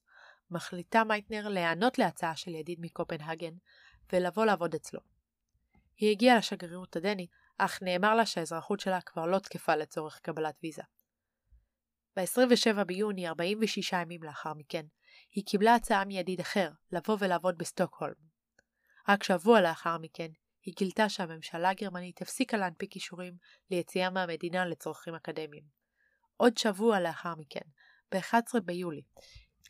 מחליטה 0.51 1.03
מייטנר 1.03 1.47
להיענות 1.47 1.97
להצעה 1.97 2.35
של 2.35 2.55
ידיד 2.55 2.79
מקופנהגן 2.81 3.53
ולבוא 4.13 4.45
לעבוד 4.45 4.75
אצלו. 4.75 4.99
היא 5.97 6.11
הגיעה 6.11 6.37
לשגרירות 6.37 6.95
הדנית, 6.95 7.29
אך 7.57 7.83
נאמר 7.83 8.15
לה 8.15 8.25
שהאזרחות 8.25 8.79
שלה 8.79 9.01
כבר 9.01 9.25
לא 9.25 9.39
תקפה 9.39 9.75
לצורך 9.75 10.19
קבלת 10.19 10.55
ויזה. 10.63 10.83
ב-27 12.15 12.83
ביוני, 12.83 13.27
46 13.27 13.93
ימים 13.93 14.23
לאחר 14.23 14.53
מכן, 14.53 14.85
היא 15.31 15.45
קיבלה 15.45 15.75
הצעה 15.75 16.05
מידיד 16.05 16.39
אחר 16.39 16.71
לבוא 16.91 17.17
ולעבוד 17.19 17.57
בסטוקהולם. 17.57 18.13
רק 19.09 19.23
שבוע 19.23 19.61
לאחר 19.61 19.97
מכן, 19.97 20.31
היא 20.61 20.73
גילתה 20.77 21.09
שהממשלה 21.09 21.69
הגרמנית 21.69 22.21
הפסיקה 22.21 22.57
להנפיק 22.57 22.95
אישורים 22.95 23.33
ליציאה 23.71 24.09
מהמדינה 24.09 24.65
לצרכים 24.65 25.15
אקדמיים. 25.15 25.78
עוד 26.41 26.57
שבוע 26.57 26.99
לאחר 26.99 27.35
מכן, 27.35 27.69
ב-11 28.11 28.59
ביולי, 28.65 29.01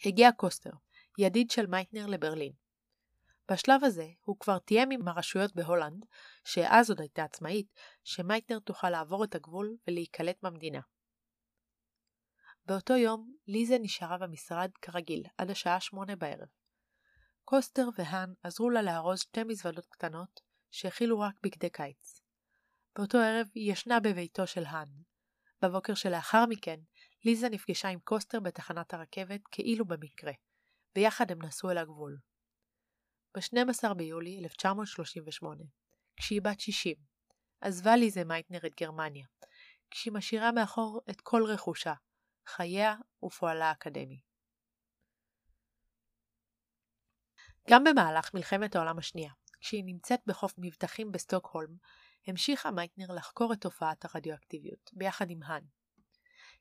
הגיע 0.06 0.32
קוסטר, 0.32 0.70
ידיד 1.18 1.52
של 1.52 1.68
מייטנר 1.68 2.08
לברלין. 2.08 2.52
בשלב 3.52 3.84
הזה 3.84 4.08
הוא 4.22 4.40
כבר 4.40 4.60
תיאם 4.60 4.92
עם 4.92 5.08
הרשויות 5.08 5.56
בהולנד, 5.56 6.06
שאז 6.46 6.90
עוד 6.90 7.02
הייתה 7.02 7.24
עצמאית, 7.24 7.68
שמייטנר 8.04 8.60
תוכל 8.60 8.90
לעבור 8.90 9.24
את 9.24 9.36
הגבול 9.36 9.78
ולהיקלט 9.88 10.36
במדינה. 10.42 10.80
באותו 12.66 12.94
יום 12.94 13.34
ליזה 13.48 13.78
נשארה 13.82 14.18
במשרד 14.18 14.72
כרגיל 14.82 15.24
עד 15.38 15.52
השעה 15.52 15.80
שמונה 15.80 16.16
בערב. 16.16 16.48
קוסטר 17.44 17.90
והאן 17.98 18.34
עזרו 18.44 18.70
לה 18.70 18.82
לארוז 18.82 19.20
שתי 19.20 19.44
מזוודות 19.44 19.86
קטנות 19.86 20.40
שהכילו 20.72 21.20
רק 21.20 21.36
בגדי 21.44 21.70
קיץ. 21.70 22.22
באותו 22.96 23.18
ערב 23.18 23.48
היא 23.56 23.74
ישנה 23.74 24.00
בביתו 24.00 24.48
של 24.48 24.66
האן. 24.66 24.90
בבוקר 25.62 25.94
שלאחר 25.94 26.46
מכן, 26.50 26.80
ליזה 27.26 27.50
נפגשה 27.50 27.88
עם 27.88 28.00
קוסטר 28.00 28.40
בתחנת 28.40 28.94
הרכבת 28.94 29.42
כאילו 29.52 29.86
במקרה, 29.86 30.32
ויחד 30.96 31.32
הם 31.32 31.42
נסעו 31.42 31.72
אל 31.72 31.78
הגבול. 31.78 32.18
ב-12 33.38 33.94
ביולי 33.94 34.40
1938, 34.40 35.64
כשהיא 36.16 36.42
בת 36.42 36.60
60, 36.60 36.96
עזבה 37.62 37.96
ליזה 37.96 38.24
מייטנר 38.24 38.60
את 38.66 38.76
גרמניה, 38.82 39.26
כשהיא 39.92 40.14
משאירה 40.14 40.52
מאחור 40.52 41.02
את 41.10 41.22
כל 41.22 41.44
רכושה, 41.48 41.94
חייה 42.48 42.96
ופועלה 43.24 43.66
האקדמי. 43.66 44.22
גם 47.70 47.84
במהלך 47.84 48.34
מלחמת 48.34 48.76
העולם 48.76 49.00
השנייה, 49.00 49.32
כשהיא 49.60 49.84
נמצאת 49.86 50.20
בחוף 50.26 50.54
מבטחים 50.58 51.12
בסטוקהולם, 51.12 51.76
המשיכה 52.28 52.72
מייטנר 52.72 53.14
לחקור 53.16 53.54
את 53.54 53.62
תופעת 53.62 54.06
הרדיואקטיביות, 54.06 54.92
ביחד 54.94 55.30
עם 55.30 55.44
האן. 55.44 55.62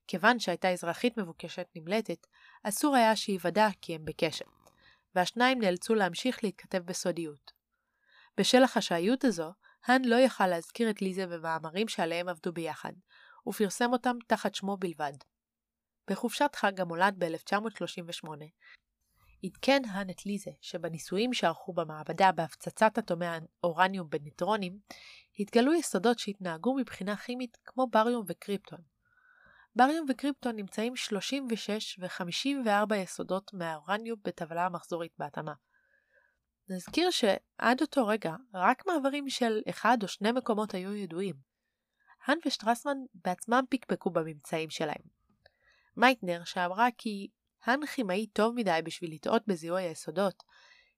כיוון 0.06 0.38
שהייתה 0.38 0.72
אזרחית 0.72 1.18
מבוקשת 1.18 1.66
נמלטת, 1.76 2.26
אסור 2.62 2.96
היה 2.96 3.16
שיוודע 3.16 3.68
כי 3.80 3.94
הם 3.94 4.04
בקשר, 4.04 4.44
והשניים 5.14 5.60
נאלצו 5.60 5.94
להמשיך 5.94 6.44
להתכתב 6.44 6.78
בסודיות. 6.78 7.52
בשל 8.36 8.62
החשאיות 8.62 9.24
הזו, 9.24 9.52
האן 9.84 10.04
לא 10.04 10.16
יכל 10.16 10.46
להזכיר 10.46 10.90
את 10.90 11.02
ליזה 11.02 11.26
במאמרים 11.26 11.88
שעליהם 11.88 12.28
עבדו 12.28 12.52
ביחד, 12.52 12.92
ופרסם 13.48 13.92
אותם 13.92 14.16
תחת 14.26 14.54
שמו 14.54 14.76
בלבד. 14.76 15.12
בחופשת 16.10 16.50
חג 16.56 16.80
המולד 16.80 17.14
ב-1938 17.18 18.28
עדכן 19.45 19.83
האן 19.90 20.11
את 20.11 20.26
ליזה 20.26 20.50
שבניסויים 20.61 21.33
שערכו 21.33 21.73
במעבדה 21.73 22.33
בהפצצת 22.33 22.99
אטומי 22.99 23.26
האורניום 23.62 24.11
בניטרונים, 24.11 24.78
התגלו 25.38 25.75
יסודות 25.75 26.18
שהתנהגו 26.18 26.75
מבחינה 26.75 27.16
כימית 27.16 27.59
כמו 27.64 27.87
בריום 27.87 28.25
וקריפטון. 28.28 28.80
בריום 29.76 30.07
וקריפטון 30.09 30.57
נמצאים 30.57 30.97
36 30.97 31.99
ו-54 32.00 32.95
יסודות 32.95 33.54
מהאורניום 33.54 34.18
בטבלה 34.25 34.66
המחזורית 34.66 35.12
בהתאמה. 35.18 35.52
נזכיר 36.68 37.11
שעד 37.11 37.80
אותו 37.80 38.07
רגע 38.07 38.35
רק 38.54 38.87
מעברים 38.87 39.28
של 39.28 39.61
אחד 39.71 39.99
או 40.02 40.09
שני 40.09 40.33
מקומות 40.33 40.75
היו 40.75 40.95
ידועים. 40.95 41.35
האן 42.25 42.38
ושטרסמן 42.47 42.97
בעצמם 43.14 43.64
פקפקו 43.71 44.11
בממצאים 44.11 44.71
שלהם. 44.71 45.02
מייטנר, 45.97 46.45
שאמרה 46.45 46.88
כי 46.99 47.28
האן 47.64 47.86
כימאי 47.86 48.26
טוב 48.26 48.54
מדי 48.54 48.80
בשביל 48.84 49.14
לטעות 49.14 49.42
בזיהוי 49.46 49.82
היסודות, 49.82 50.42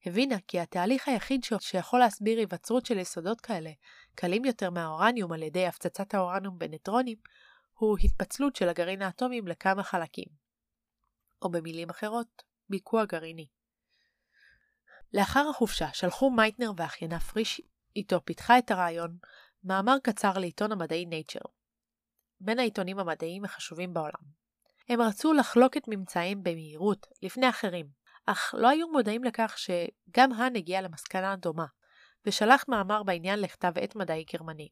הבינה 0.07 0.37
כי 0.49 0.61
התהליך 0.61 1.09
היחיד 1.09 1.41
שיכול 1.61 2.01
להסביר 2.01 2.39
היווצרות 2.39 2.87
של 2.87 2.99
יסודות 2.99 3.41
כאלה, 3.41 3.71
קלים 4.15 4.45
יותר 4.45 4.71
מהאורניום 4.71 5.33
על 5.33 5.43
ידי 5.43 5.67
הפצצת 5.67 6.15
האורניום 6.15 6.59
בנטרונים, 6.59 7.19
הוא 7.75 7.99
התפצלות 8.05 8.57
של 8.57 8.69
הגרעין 8.69 9.03
האטומי 9.03 9.49
לכמה 9.49 9.83
חלקים. 9.83 10.29
או 11.43 11.51
במילים 11.51 11.91
אחרות, 11.91 12.43
ביקוע 12.69 13.05
גרעיני. 13.05 13.47
לאחר 15.15 15.49
החופשה 15.51 15.93
שלחו 15.93 16.31
מייטנר 16.31 16.73
ואחיינה 16.77 17.21
פריש 17.21 17.61
איתו 17.97 18.25
פיתחה 18.25 18.59
את 18.59 18.71
הרעיון 18.71 19.19
מאמר 19.65 19.97
קצר 20.03 20.39
לעיתון 20.39 20.73
המדעי 20.73 21.05
Nature, 21.05 21.49
בין 22.41 22.59
העיתונים 22.59 22.99
המדעיים 22.99 23.45
החשובים 23.45 23.95
בעולם. 23.95 24.41
הם 24.91 25.01
רצו 25.01 25.33
לחלוק 25.33 25.77
את 25.77 25.83
ממצאיהם 25.89 26.43
במהירות 26.43 27.07
לפני 27.23 27.49
אחרים, 27.49 27.87
אך 28.27 28.55
לא 28.59 28.69
היו 28.69 28.89
מודעים 28.89 29.25
לכך 29.25 29.55
שגם 29.59 30.33
האן 30.33 30.57
הגיע 30.57 30.81
למסקנה 30.81 31.37
דומה, 31.37 31.67
ושלח 32.27 32.65
מאמר 32.69 33.03
בעניין 33.03 33.41
לכתב 33.41 33.73
עת 33.77 33.97
מדעי 33.97 34.25
גרמני. 34.33 34.69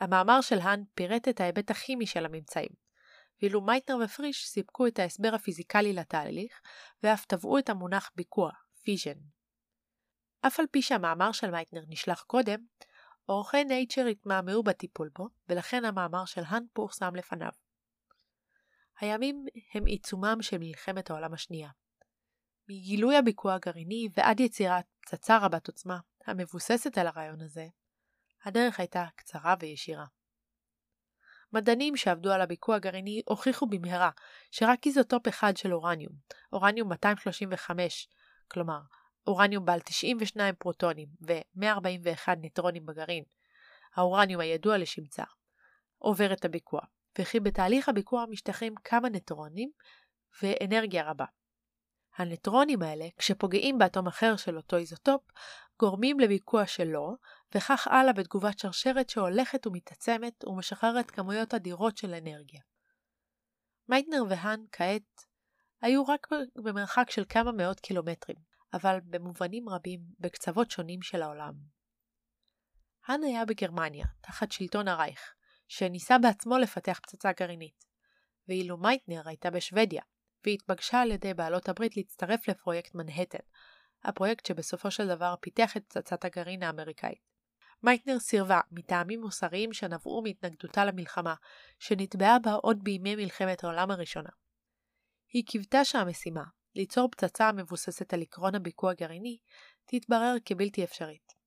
המאמר 0.00 0.40
של 0.40 0.58
האן 0.58 0.82
פירט 0.94 1.28
את 1.28 1.40
ההיבט 1.40 1.70
הכימי 1.70 2.06
של 2.06 2.24
הממצאים, 2.24 2.68
ואילו 3.42 3.60
מייטנר 3.60 3.96
ופריש 4.04 4.46
סיפקו 4.46 4.86
את 4.86 4.98
ההסבר 4.98 5.34
הפיזיקלי 5.34 5.92
לתהליך, 5.92 6.60
ואף 7.02 7.24
טבעו 7.24 7.58
את 7.58 7.68
המונח 7.68 8.10
ביקוע, 8.14 8.50
Fission. 8.82 9.18
אף 10.46 10.60
על 10.60 10.66
פי 10.70 10.82
שהמאמר 10.82 11.32
של 11.32 11.50
מייטנר 11.50 11.82
נשלח 11.88 12.22
קודם, 12.22 12.60
עורכי 13.26 13.64
Nature 13.64 14.06
התמהמהו 14.06 14.62
בטיפול 14.62 15.10
בו, 15.18 15.28
ולכן 15.48 15.84
המאמר 15.84 16.24
של 16.24 16.42
האן 16.46 16.62
פורסם 16.72 17.14
לפניו. 17.14 17.67
הימים 19.00 19.46
הם 19.74 19.84
עיצומם 19.84 20.38
של 20.40 20.58
מלחמת 20.58 21.10
העולם 21.10 21.34
השנייה. 21.34 21.70
מגילוי 22.68 23.16
הביקוע 23.16 23.54
הגרעיני 23.54 24.08
ועד 24.16 24.40
יצירת 24.40 24.84
פצצה 25.00 25.38
רבת 25.38 25.66
עוצמה, 25.66 25.98
המבוססת 26.26 26.98
על 26.98 27.06
הרעיון 27.06 27.40
הזה, 27.40 27.66
הדרך 28.44 28.80
הייתה 28.80 29.06
קצרה 29.16 29.54
וישירה. 29.60 30.04
מדענים 31.52 31.96
שעבדו 31.96 32.32
על 32.32 32.40
הביקוע 32.40 32.76
הגרעיני 32.76 33.22
הוכיחו 33.26 33.66
במהרה 33.66 34.10
שרק 34.50 34.86
איזוטופ 34.86 35.28
אחד 35.28 35.56
של 35.56 35.74
אורניום, 35.74 36.12
אורניום 36.52 36.88
235, 36.88 38.08
כלומר 38.48 38.80
אורניום 39.26 39.64
בעל 39.64 39.80
92 39.80 40.54
פרוטונים 40.54 41.08
ו-141 41.26 42.34
ניטרונים 42.36 42.86
בגרעין, 42.86 43.24
האורניום 43.94 44.40
הידוע 44.40 44.78
לשמצה, 44.78 45.24
עובר 45.98 46.32
את 46.32 46.44
הביקוע, 46.44 46.80
וכי 47.18 47.40
בתהליך 47.40 47.88
הביקוע 47.88 48.24
משתחררים 48.30 48.74
כמה 48.84 49.08
ניטרונים 49.08 49.70
ואנרגיה 50.42 51.10
רבה. 51.10 51.24
הניטרונים 52.16 52.82
האלה, 52.82 53.06
כשפוגעים 53.16 53.78
באטום 53.78 54.06
אחר 54.06 54.36
של 54.36 54.56
אותו 54.56 54.76
איזוטופ, 54.76 55.22
גורמים 55.80 56.20
לביקוע 56.20 56.66
שלו, 56.66 57.16
וכך 57.54 57.86
הלאה 57.86 58.12
בתגובת 58.12 58.58
שרשרת 58.58 59.10
שהולכת 59.10 59.66
ומתעצמת 59.66 60.44
ומשחררת 60.44 61.10
כמויות 61.10 61.54
אדירות 61.54 61.96
של 61.96 62.14
אנרגיה. 62.14 62.60
מייטנר 63.88 64.22
והאן 64.28 64.60
כעת 64.72 65.26
היו 65.80 66.06
רק 66.06 66.26
במרחק 66.64 67.10
של 67.10 67.24
כמה 67.28 67.52
מאות 67.52 67.80
קילומטרים, 67.80 68.36
אבל 68.72 68.98
במובנים 69.04 69.68
רבים 69.68 70.00
בקצוות 70.18 70.70
שונים 70.70 71.02
של 71.02 71.22
העולם. 71.22 71.54
האן 73.06 73.22
היה 73.22 73.44
בגרמניה, 73.44 74.06
תחת 74.20 74.52
שלטון 74.52 74.88
הרייך, 74.88 75.34
שניסה 75.68 76.18
בעצמו 76.18 76.58
לפתח 76.58 77.00
פצצה 77.02 77.32
גרעינית, 77.32 77.84
ואילו 78.48 78.76
מייטנר 78.76 79.22
הייתה 79.24 79.50
בשוודיה, 79.50 80.02
והתבקשה 80.46 81.00
על 81.00 81.10
ידי 81.10 81.34
בעלות 81.34 81.68
הברית 81.68 81.96
להצטרף 81.96 82.48
לפרויקט 82.48 82.94
מנהטן, 82.94 83.38
הפרויקט 84.04 84.46
שבסופו 84.46 84.90
של 84.90 85.08
דבר 85.08 85.34
פיתח 85.40 85.76
את 85.76 85.84
פצצת 85.84 86.24
הגרעין 86.24 86.62
האמריקאית. 86.62 87.28
מייטנר 87.82 88.18
סירבה 88.18 88.60
מטעמים 88.70 89.20
מוסריים 89.20 89.72
שנבעו 89.72 90.22
מהתנגדותה 90.22 90.84
למלחמה, 90.84 91.34
שנתבעה 91.78 92.38
בה 92.38 92.52
עוד 92.52 92.84
בימי 92.84 93.16
מלחמת 93.16 93.64
העולם 93.64 93.90
הראשונה. 93.90 94.30
היא 95.32 95.44
קיוותה 95.46 95.84
שהמשימה, 95.84 96.44
ליצור 96.74 97.08
פצצה 97.10 97.48
המבוססת 97.48 98.14
על 98.14 98.22
עקרון 98.22 98.54
הביקוע 98.54 98.90
הגרעיני, 98.90 99.38
תתברר 99.84 100.34
כבלתי 100.44 100.84
אפשרית. 100.84 101.37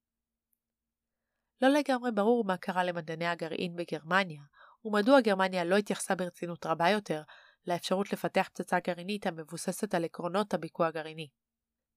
לא 1.62 1.70
לגמרי 1.70 2.12
ברור 2.12 2.44
מה 2.46 2.58
קרה 2.58 2.84
למדעני 2.84 3.28
הגרעין 3.28 3.76
בגרמניה, 3.76 4.42
ומדוע 4.86 5.22
גרמניה 5.22 5.64
לא 5.64 5.76
התייחסה 5.76 6.16
ברצינות 6.16 6.66
רבה 6.66 6.90
יותר 6.90 7.22
לאפשרות 7.68 8.14
לפתח 8.14 8.50
פצצה 8.54 8.80
גרעינית 8.80 9.28
המבוססת 9.28 9.96
על 9.96 10.06
עקרונות 10.06 10.54
הביקוע 10.54 10.88
הגרעיני. 10.88 11.28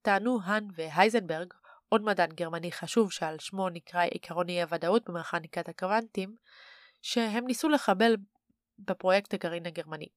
טענו 0.02 0.38
האן 0.44 0.68
והייזנברג, 0.74 1.52
עוד 1.88 2.02
מדען 2.02 2.30
גרמני 2.30 2.72
חשוב 2.72 3.12
שעל 3.12 3.38
שמו 3.38 3.68
נקרא 3.68 4.04
עקרון 4.14 4.48
אי 4.48 4.62
הוודאות 4.62 5.10
במכניקת 5.10 5.68
הקוונטים, 5.68 6.36
שהם 7.02 7.46
ניסו 7.46 7.68
לחבל 7.68 8.16
בפרויקט 8.78 9.34
הגרעין 9.34 9.66
הגרמני. 9.66 10.08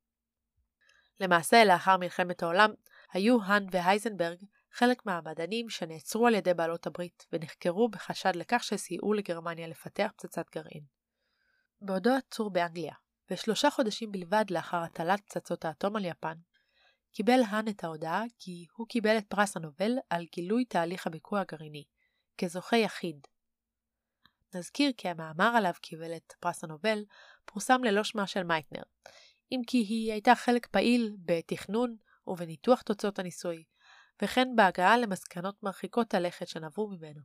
למעשה, 1.19 1.65
לאחר 1.65 1.97
מלחמת 1.97 2.43
העולם, 2.43 2.73
היו 3.13 3.43
האן 3.43 3.65
והייזנברג 3.71 4.37
חלק 4.79 5.05
מהמדענים 5.05 5.69
שנעצרו 5.69 6.27
על 6.27 6.35
ידי 6.35 6.53
בעלות 6.53 6.87
הברית 6.87 7.25
ונחקרו 7.33 7.89
בחשד 7.89 8.35
לכך 8.35 8.63
שסייעו 8.63 9.13
לגרמניה 9.13 9.67
לפתח 9.67 10.11
פצצת 10.15 10.49
גרעין. 10.55 10.83
בעודו 11.81 12.09
עצור 12.09 12.49
באנגליה, 12.49 12.93
ושלושה 13.31 13.69
חודשים 13.69 14.11
בלבד 14.11 14.45
לאחר 14.49 14.77
הטלת 14.77 15.21
פצצות 15.25 15.65
האטום 15.65 15.95
על 15.95 16.05
יפן, 16.05 16.33
קיבל 17.11 17.39
האן 17.47 17.67
את 17.67 17.83
ההודעה 17.83 18.23
כי 18.39 18.65
הוא 18.75 18.87
קיבל 18.87 19.17
את 19.17 19.25
פרס 19.27 19.57
הנובל 19.57 19.91
על 20.09 20.25
גילוי 20.35 20.65
תהליך 20.65 21.07
הביקוע 21.07 21.39
הגרעיני, 21.39 21.83
כזוכה 22.37 22.77
יחיד. 22.77 23.27
נזכיר 24.55 24.91
כי 24.97 25.09
המאמר 25.09 25.51
עליו 25.55 25.73
קיבל 25.81 26.15
את 26.15 26.33
פרס 26.39 26.63
הנובל 26.63 27.05
פורסם 27.45 27.83
ללא 27.83 28.03
שמה 28.03 28.27
של 28.27 28.43
מייטנר, 28.43 28.83
אם 29.51 29.61
כי 29.67 29.77
היא 29.77 30.11
הייתה 30.11 30.35
חלק 30.35 30.67
פעיל 30.67 31.15
בתכנון 31.25 31.95
ובניתוח 32.27 32.81
תוצאות 32.81 33.19
הניסוי, 33.19 33.63
וכן 34.21 34.47
בהגעה 34.55 34.97
למסקנות 34.97 35.63
מרחיקות 35.63 36.13
הלכת 36.13 36.47
שנבעו 36.47 36.87
ממנו. 36.87 37.21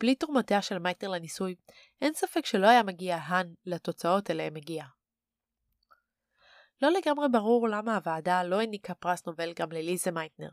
בלי 0.00 0.14
תרומותיה 0.14 0.62
של 0.62 0.78
מייטנר 0.78 1.10
לניסוי, 1.10 1.54
אין 2.00 2.14
ספק 2.14 2.46
שלא 2.46 2.66
היה 2.66 2.82
מגיע 2.82 3.16
האן 3.16 3.46
לתוצאות 3.66 4.30
אליהם 4.30 4.56
הגיע. 4.56 4.84
לא 6.82 6.90
לגמרי 6.90 7.26
ברור 7.32 7.68
למה 7.68 7.96
הוועדה 7.96 8.42
לא 8.42 8.60
העניקה 8.60 8.94
פרס 8.94 9.26
נובל 9.26 9.52
גם 9.52 9.72
לליזה 9.72 10.10
מייטנר. 10.10 10.50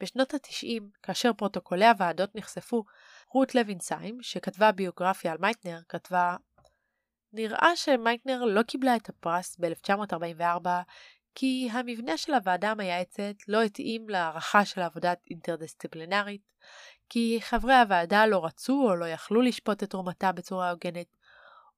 בשנות 0.00 0.34
ה-90, 0.34 0.82
כאשר 1.02 1.32
פרוטוקולי 1.32 1.86
הוועדות 1.86 2.34
נחשפו, 2.34 2.84
רות 3.28 3.54
לוין 3.54 3.82
סיים, 3.82 4.18
שכתבה 4.22 4.72
ביוגרפיה 4.72 5.32
על 5.32 5.38
מייטנר, 5.38 5.78
כתבה 5.88 6.36
נראה 7.32 7.76
שמייטנר 7.76 8.44
לא 8.44 8.62
קיבלה 8.62 8.96
את 8.96 9.08
הפרס 9.08 9.56
ב-1944 9.60 10.66
כי 11.34 11.68
המבנה 11.72 12.16
של 12.16 12.34
הוועדה 12.34 12.70
המייעצת 12.70 13.34
לא 13.48 13.62
התאים 13.62 14.08
להערכה 14.08 14.64
של 14.64 14.80
עבודה 14.80 15.12
אינטרדיסציפלינרית, 15.30 16.52
כי 17.08 17.38
חברי 17.40 17.74
הוועדה 17.74 18.26
לא 18.26 18.44
רצו 18.44 18.88
או 18.88 18.96
לא 18.96 19.04
יכלו 19.08 19.40
לשפוט 19.40 19.82
את 19.82 19.90
תרומתה 19.90 20.32
בצורה 20.32 20.70
הוגנת, 20.70 21.16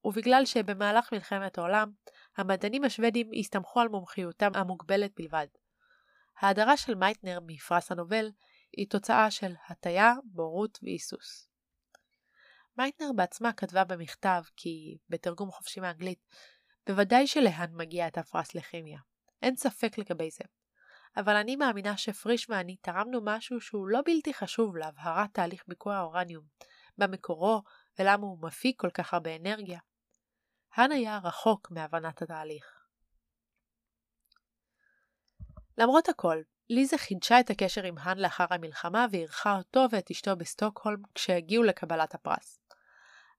ובגלל 0.04 0.44
שבמהלך 0.44 1.12
מלחמת 1.12 1.58
העולם, 1.58 1.90
המדענים 2.36 2.84
השוודים 2.84 3.30
הסתמכו 3.38 3.80
על 3.80 3.88
מומחיותם 3.88 4.50
המוגבלת 4.54 5.10
בלבד. 5.16 5.46
ההדרה 6.40 6.76
של 6.76 6.94
מייטנר 6.94 7.38
מפרס 7.46 7.92
הנובל 7.92 8.30
היא 8.76 8.90
תוצאה 8.90 9.30
של 9.30 9.54
הטיה, 9.68 10.14
בורות 10.24 10.78
והיסוס. 10.82 11.48
מייטנר 12.78 13.10
בעצמה 13.16 13.52
כתבה 13.52 13.84
במכתב 13.84 14.42
כי, 14.56 14.98
בתרגום 15.08 15.50
חופשי 15.50 15.80
מאנגלית, 15.80 16.18
בוודאי 16.86 17.26
שלהאן 17.26 17.70
מגיע 17.76 18.08
את 18.08 18.18
הפרס 18.18 18.54
לכימיה. 18.54 18.98
אין 19.42 19.57
ספק 19.57 19.98
לגבי 19.98 20.31
זה. 20.31 20.44
אבל 21.16 21.37
אני 21.37 21.57
מאמינה 21.57 21.96
שפריש 21.96 22.50
ואני 22.50 22.76
תרמנו 22.76 23.20
משהו 23.24 23.61
שהוא 23.61 23.88
לא 23.88 24.00
בלתי 24.05 24.35
חשוב 24.35 24.76
להבהרת 24.76 25.31
תהליך 25.33 25.62
ביקוע 25.68 25.96
האורניום, 25.96 26.44
במקורו 26.98 27.62
ולמה 27.98 28.26
הוא 28.26 28.38
מפיק 28.42 28.81
כל 28.81 28.90
כך 28.90 29.14
הרבה 29.14 29.37
אנרגיה. 29.37 29.81
האן 30.74 30.92
היה 30.92 31.20
רחוק 31.24 31.70
מהבנת 31.70 32.22
התהליך. 32.22 32.83
למרות 35.78 36.09
הכל, 36.09 36.42
ליזה 36.70 36.98
חידשה 36.98 37.40
את 37.40 37.50
הקשר 37.50 37.85
עם 37.85 37.98
האן 37.98 38.18
לאחר 38.18 38.46
המלחמה 38.50 39.07
ואירחה 39.11 39.57
אותו 39.57 39.87
ואת 39.90 40.11
אשתו 40.11 40.37
בסטוקהולם 40.37 41.02
כשהגיעו 41.14 41.62
לקבלת 41.62 42.14
הפרס. 42.14 42.61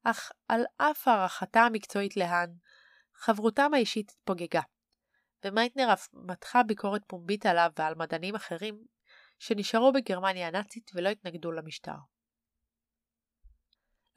אך 0.03 0.31
על 0.47 0.61
אף 0.77 1.07
הערכתה 1.07 1.61
המקצועית 1.61 2.17
להאן, 2.17 2.49
חברותם 3.13 3.73
האישית 3.73 4.11
התפוגגה, 4.11 4.61
ומייטנר 5.45 5.93
אף 5.93 6.07
מתחה 6.13 6.63
ביקורת 6.63 7.01
פומבית 7.07 7.45
עליו 7.45 7.71
ועל 7.77 7.95
מדענים 7.95 8.35
אחרים 8.35 8.85
שנשארו 9.39 9.91
בגרמניה 9.93 10.47
הנאצית 10.47 10.91
ולא 10.93 11.09
התנגדו 11.09 11.51
למשטר. 11.51 11.95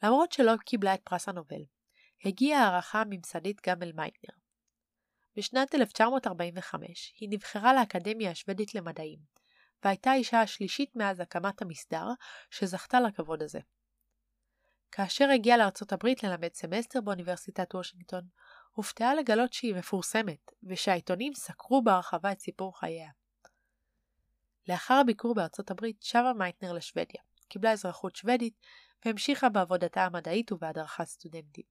למרות 0.03 0.31
שלא 0.31 0.51
קיבלה 0.65 0.93
את 0.93 1.01
פרס 1.03 1.29
הנובל, 1.29 1.61
הגיעה 2.25 2.63
הערכה 2.63 3.03
ממסדית 3.09 3.61
גם 3.65 3.83
אל 3.83 3.91
מייטנר. 3.95 4.35
בשנת 5.35 5.75
1945 5.75 7.13
היא 7.19 7.29
נבחרה 7.31 7.73
לאקדמיה 7.73 8.31
השוודית 8.31 8.75
למדעים, 8.75 9.19
והייתה 9.83 10.11
האישה 10.11 10.41
השלישית 10.41 10.95
מאז 10.95 11.19
הקמת 11.19 11.61
המסדר 11.61 12.05
שזכתה 12.51 12.99
לכבוד 12.99 13.43
הזה. 13.43 13.59
כאשר 14.91 15.29
הגיעה 15.29 15.57
לארצות 15.57 15.93
הברית 15.93 16.23
ללמד 16.23 16.53
סמסטר 16.53 17.01
באוניברסיטת 17.01 17.75
וושינגטון, 17.75 18.27
הופתעה 18.77 19.15
לגלות 19.15 19.53
שהיא 19.53 19.75
מפורסמת, 19.75 20.51
ושהעיתונים 20.63 21.33
סקרו 21.33 21.81
בהרחבה 21.81 22.31
את 22.31 22.39
סיפור 22.39 22.79
חייה. 22.79 23.09
לאחר 24.67 24.93
הביקור 24.93 25.35
בארצות 25.35 25.71
הברית 25.71 26.03
שבה 26.03 26.33
מייטנר 26.37 26.73
לשוודיה, 26.73 27.21
קיבלה 27.47 27.71
אזרחות 27.71 28.15
שוודית 28.15 28.53
והמשיכה 29.05 29.49
בעבודתה 29.49 30.05
המדעית 30.05 30.51
ובהדרכת 30.51 31.03
סטודנטים. 31.03 31.63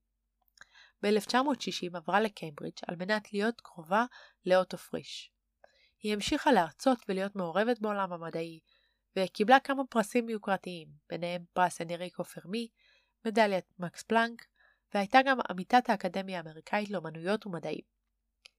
ב-1960 1.03 1.97
עברה 1.97 2.19
לקיימברידג' 2.19 2.77
על 2.87 2.95
מנת 2.95 3.33
להיות 3.33 3.61
קרובה 3.61 4.05
לאוטו 4.45 4.77
פריש. 4.77 5.31
היא 6.03 6.13
המשיכה 6.13 6.51
להרצות 6.51 6.99
ולהיות 7.09 7.35
מעורבת 7.35 7.79
בעולם 7.79 8.13
המדעי, 8.13 8.59
וקיבלה 9.15 9.59
כמה 9.59 9.83
פרסים 9.89 10.29
יוקרתיים, 10.29 10.87
ביניהם 11.09 11.45
פרס 11.53 11.81
אנריקו 11.81 12.23
פרמי, 12.23 12.67
מדליית 13.25 13.65
מקס 13.79 14.03
פלנק, 14.03 14.45
והייתה 14.93 15.19
גם 15.25 15.37
עמיתת 15.49 15.89
האקדמיה 15.89 16.37
האמריקאית 16.37 16.89
לאמנויות 16.89 17.45
ומדעים. 17.45 17.97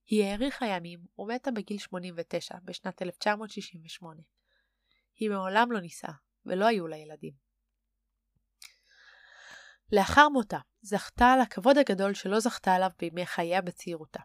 היא 0.07 0.25
האריכה 0.25 0.67
ימים 0.67 1.01
ומתה 1.19 1.51
בגיל 1.51 1.79
89 1.79 2.55
בשנת 2.64 3.03
1968. 3.03 4.23
היא 5.14 5.31
מעולם 5.31 5.73
לא 5.73 5.81
נישאה, 5.81 6.12
ולא 6.47 6.67
היו 6.67 6.87
לה 6.87 6.97
ילדים. 6.97 7.33
לאחר 9.93 10.29
מותה, 10.29 10.59
זכתה 10.81 11.27
על 11.27 11.41
הכבוד 11.41 11.79
הגדול 11.79 12.14
שלא 12.14 12.41
זכתה 12.41 12.75
עליו 12.75 12.91
בימי 12.99 13.27
חייה 13.27 13.62
בצעירותה. 13.62 14.21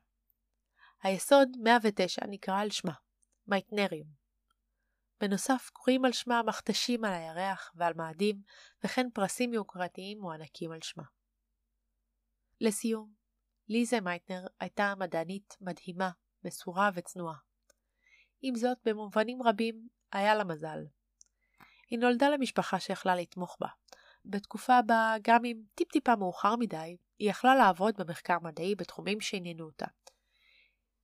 היסוד 1.04 1.50
109 1.63 2.22
נקרא 2.30 2.60
על 2.60 2.70
שמה, 2.70 2.94
מייטנריום. 3.48 4.08
בנוסף 5.22 5.70
קוראים 5.74 6.06
על 6.06 6.12
שמה 6.12 6.44
מכתשים 6.44 7.06
על 7.06 7.13
הירח 7.13 7.72
ועל 7.76 7.94
מאדים, 7.94 8.42
וכן 8.84 9.08
פרסים 9.13 9.54
יוקרתיים 9.54 10.20
מוענקים 10.20 10.72
על 10.72 10.80
שמה. 10.82 11.04
לסיום, 12.63 13.13
ליזה 13.69 14.02
מייטנר 14.02 14.47
הייתה 14.60 14.93
מדענית 14.97 15.58
מדהימה, 15.62 16.10
מסורה 16.43 16.89
וצנועה. 16.93 17.36
עם 18.41 18.56
זאת, 18.56 18.78
במובנים 18.86 19.43
רבים 19.43 19.88
היה 20.12 20.36
לה 20.36 20.43
מזל. 20.43 20.80
היא 21.89 21.99
נולדה 21.99 22.30
למשפחה 22.30 22.80
שיכלה 22.80 23.15
לתמוך 23.15 23.58
בה. 23.60 23.67
בתקופה 24.26 24.82
בה, 24.82 25.15
גם 25.21 25.45
אם 25.45 25.62
טיפ-טיפה 25.76 26.15
מאוחר 26.15 26.56
מדי, 26.56 26.97
היא 27.19 27.30
יכלה 27.30 27.56
לעבוד 27.56 27.97
במחקר 27.97 28.39
מדעי 28.39 28.76
בתחומים 28.76 29.21
שעניינו 29.21 29.65
אותה. 29.65 29.88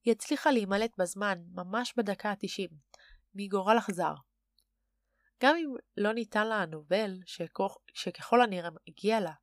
היא 0.04 0.12
הצליחה 0.12 0.52
להימלט 0.52 0.92
בזמן, 0.98 1.40
ממש 1.52 1.94
בדקה 1.98 2.30
ה-90, 2.30 2.74
מגורל 3.36 3.78
אכזר. 3.78 4.14
גם 5.44 5.56
אם 5.56 5.74
לא 5.98 6.14
ניתן 6.14 6.48
לה 6.48 6.62
הנובל, 6.62 7.20
שככל 7.94 8.42
הנראה 8.42 8.70
הגיע 8.88 9.20
לה, 9.20 9.34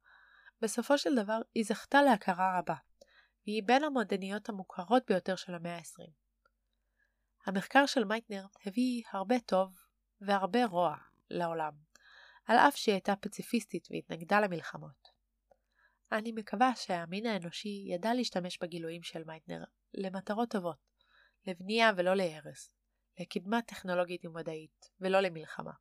בסופו 0.63 0.99
של 0.99 1.15
דבר 1.15 1.39
היא 1.55 1.65
זכתה 1.65 2.03
להכרה 2.03 2.59
רבה, 2.59 2.75
והיא 3.47 3.63
בין 3.67 3.85
המועדניות 3.85 4.49
המוכרות 4.49 5.03
ביותר 5.09 5.37
של 5.37 5.55
המאה 5.55 5.77
ה-20. 5.77 6.11
המחקר 7.47 7.87
של 7.87 8.05
מייטנר 8.05 8.47
הביא 8.67 9.03
הרבה 9.13 9.41
טוב 9.41 9.79
והרבה 10.21 10.67
רוע 10.67 10.97
לעולם, 11.31 11.73
על 12.45 12.57
אף 12.57 12.77
שהיא 12.77 12.93
הייתה 12.93 13.17
פציפיסטית 13.17 13.89
והתנגדה 13.91 14.41
למלחמות. 14.41 15.09
אני 16.13 16.33
מקווה 16.33 16.77
שהמין 16.77 17.27
האנושי 17.27 17.85
ידע 17.95 18.15
להשתמש 18.15 18.59
בגילויים 18.63 19.03
של 19.03 19.25
מייטנר 19.25 19.65
למטרות 19.95 20.51
טובות, 20.51 20.77
לבנייה 21.47 21.91
ולא 21.97 22.15
להרס, 22.15 22.71
לקדמה 23.21 23.63
טכנולוגית 23.63 24.25
ומדעית, 24.25 24.91
ולא 25.01 25.21
למלחמה. 25.21 25.73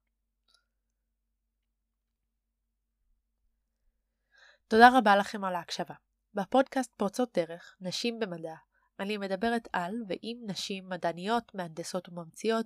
תודה 4.68 4.90
רבה 4.98 5.16
לכם 5.16 5.44
על 5.44 5.56
ההקשבה. 5.56 5.94
בפודקאסט 6.34 6.92
פורצות 6.98 7.38
דרך, 7.38 7.76
נשים 7.82 8.20
במדע, 8.20 8.56
אני 9.00 9.18
מדברת 9.18 9.68
על 9.74 9.94
ועם 10.08 10.38
נשים 10.46 10.90
מדעניות, 10.90 11.56
מהנדסות 11.56 12.10
וממציאות, 12.10 12.66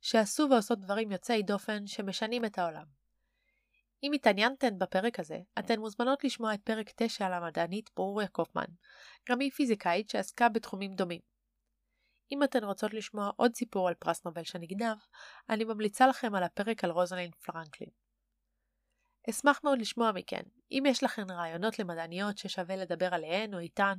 שעשו 0.00 0.46
ועושות 0.50 0.80
דברים 0.80 1.12
יוצאי 1.12 1.42
דופן 1.42 1.86
שמשנים 1.86 2.44
את 2.44 2.58
העולם. 2.58 2.84
אם 4.02 4.12
התעניינתן 4.12 4.78
בפרק 4.78 5.20
הזה, 5.20 5.38
אתן 5.58 5.80
מוזמנות 5.80 6.24
לשמוע 6.24 6.54
את 6.54 6.60
פרק 6.64 6.90
9 6.96 7.26
על 7.26 7.32
המדענית 7.32 7.90
ברוריה 7.96 8.28
קופמן, 8.28 8.68
גם 9.28 9.40
היא 9.40 9.50
פיזיקאית 9.50 10.10
שעסקה 10.10 10.48
בתחומים 10.48 10.94
דומים. 10.94 11.20
אם 12.32 12.42
אתן 12.42 12.64
רוצות 12.64 12.94
לשמוע 12.94 13.30
עוד 13.36 13.54
סיפור 13.54 13.88
על 13.88 13.94
פרס 13.94 14.24
נובל 14.24 14.44
שנגנב, 14.44 14.96
אני 15.50 15.64
ממליצה 15.64 16.06
לכם 16.06 16.34
על 16.34 16.42
הפרק 16.42 16.84
על 16.84 16.90
רוזלין 16.90 17.30
פרנקלין. 17.30 18.07
אשמח 19.30 19.60
מאוד 19.64 19.78
לשמוע 19.78 20.12
מכן. 20.12 20.42
אם 20.70 20.82
יש 20.86 21.02
לכן 21.02 21.30
רעיונות 21.30 21.78
למדעניות 21.78 22.38
ששווה 22.38 22.76
לדבר 22.76 23.14
עליהן 23.14 23.54
או 23.54 23.58
איתן, 23.58 23.94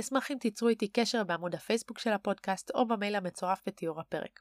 אשמח 0.00 0.30
אם 0.30 0.36
תיצרו 0.40 0.68
איתי 0.68 0.88
קשר 0.88 1.24
בעמוד 1.24 1.54
הפייסבוק 1.54 1.98
של 1.98 2.12
הפודקאסט 2.12 2.70
או 2.70 2.88
במייל 2.88 3.14
המצורף 3.14 3.62
בתיאור 3.66 4.00
הפרק. 4.00 4.40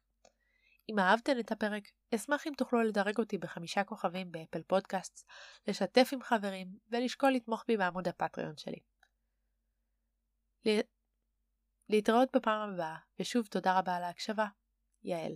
אם 0.89 0.99
אהבתן 0.99 1.39
את 1.39 1.51
הפרק, 1.51 1.83
אשמח 2.15 2.47
אם 2.47 2.53
תוכלו 2.57 2.81
לדרג 2.81 3.17
אותי 3.19 3.37
בחמישה 3.37 3.83
כוכבים 3.83 4.31
באפל 4.31 4.61
פודקאסט, 4.63 5.27
לשתף 5.67 6.09
עם 6.13 6.21
חברים 6.21 6.67
ולשקול 6.91 7.31
לתמוך 7.31 7.63
בי 7.67 7.77
בעמוד 7.77 8.07
הפטריון 8.07 8.57
שלי. 8.57 8.79
להתראות 11.89 12.29
בפעם 12.35 12.73
הבאה, 12.73 12.95
ושוב 13.19 13.45
תודה 13.45 13.79
רבה 13.79 13.95
על 13.95 14.03
ההקשבה. 14.03 14.45
יעל 15.03 15.33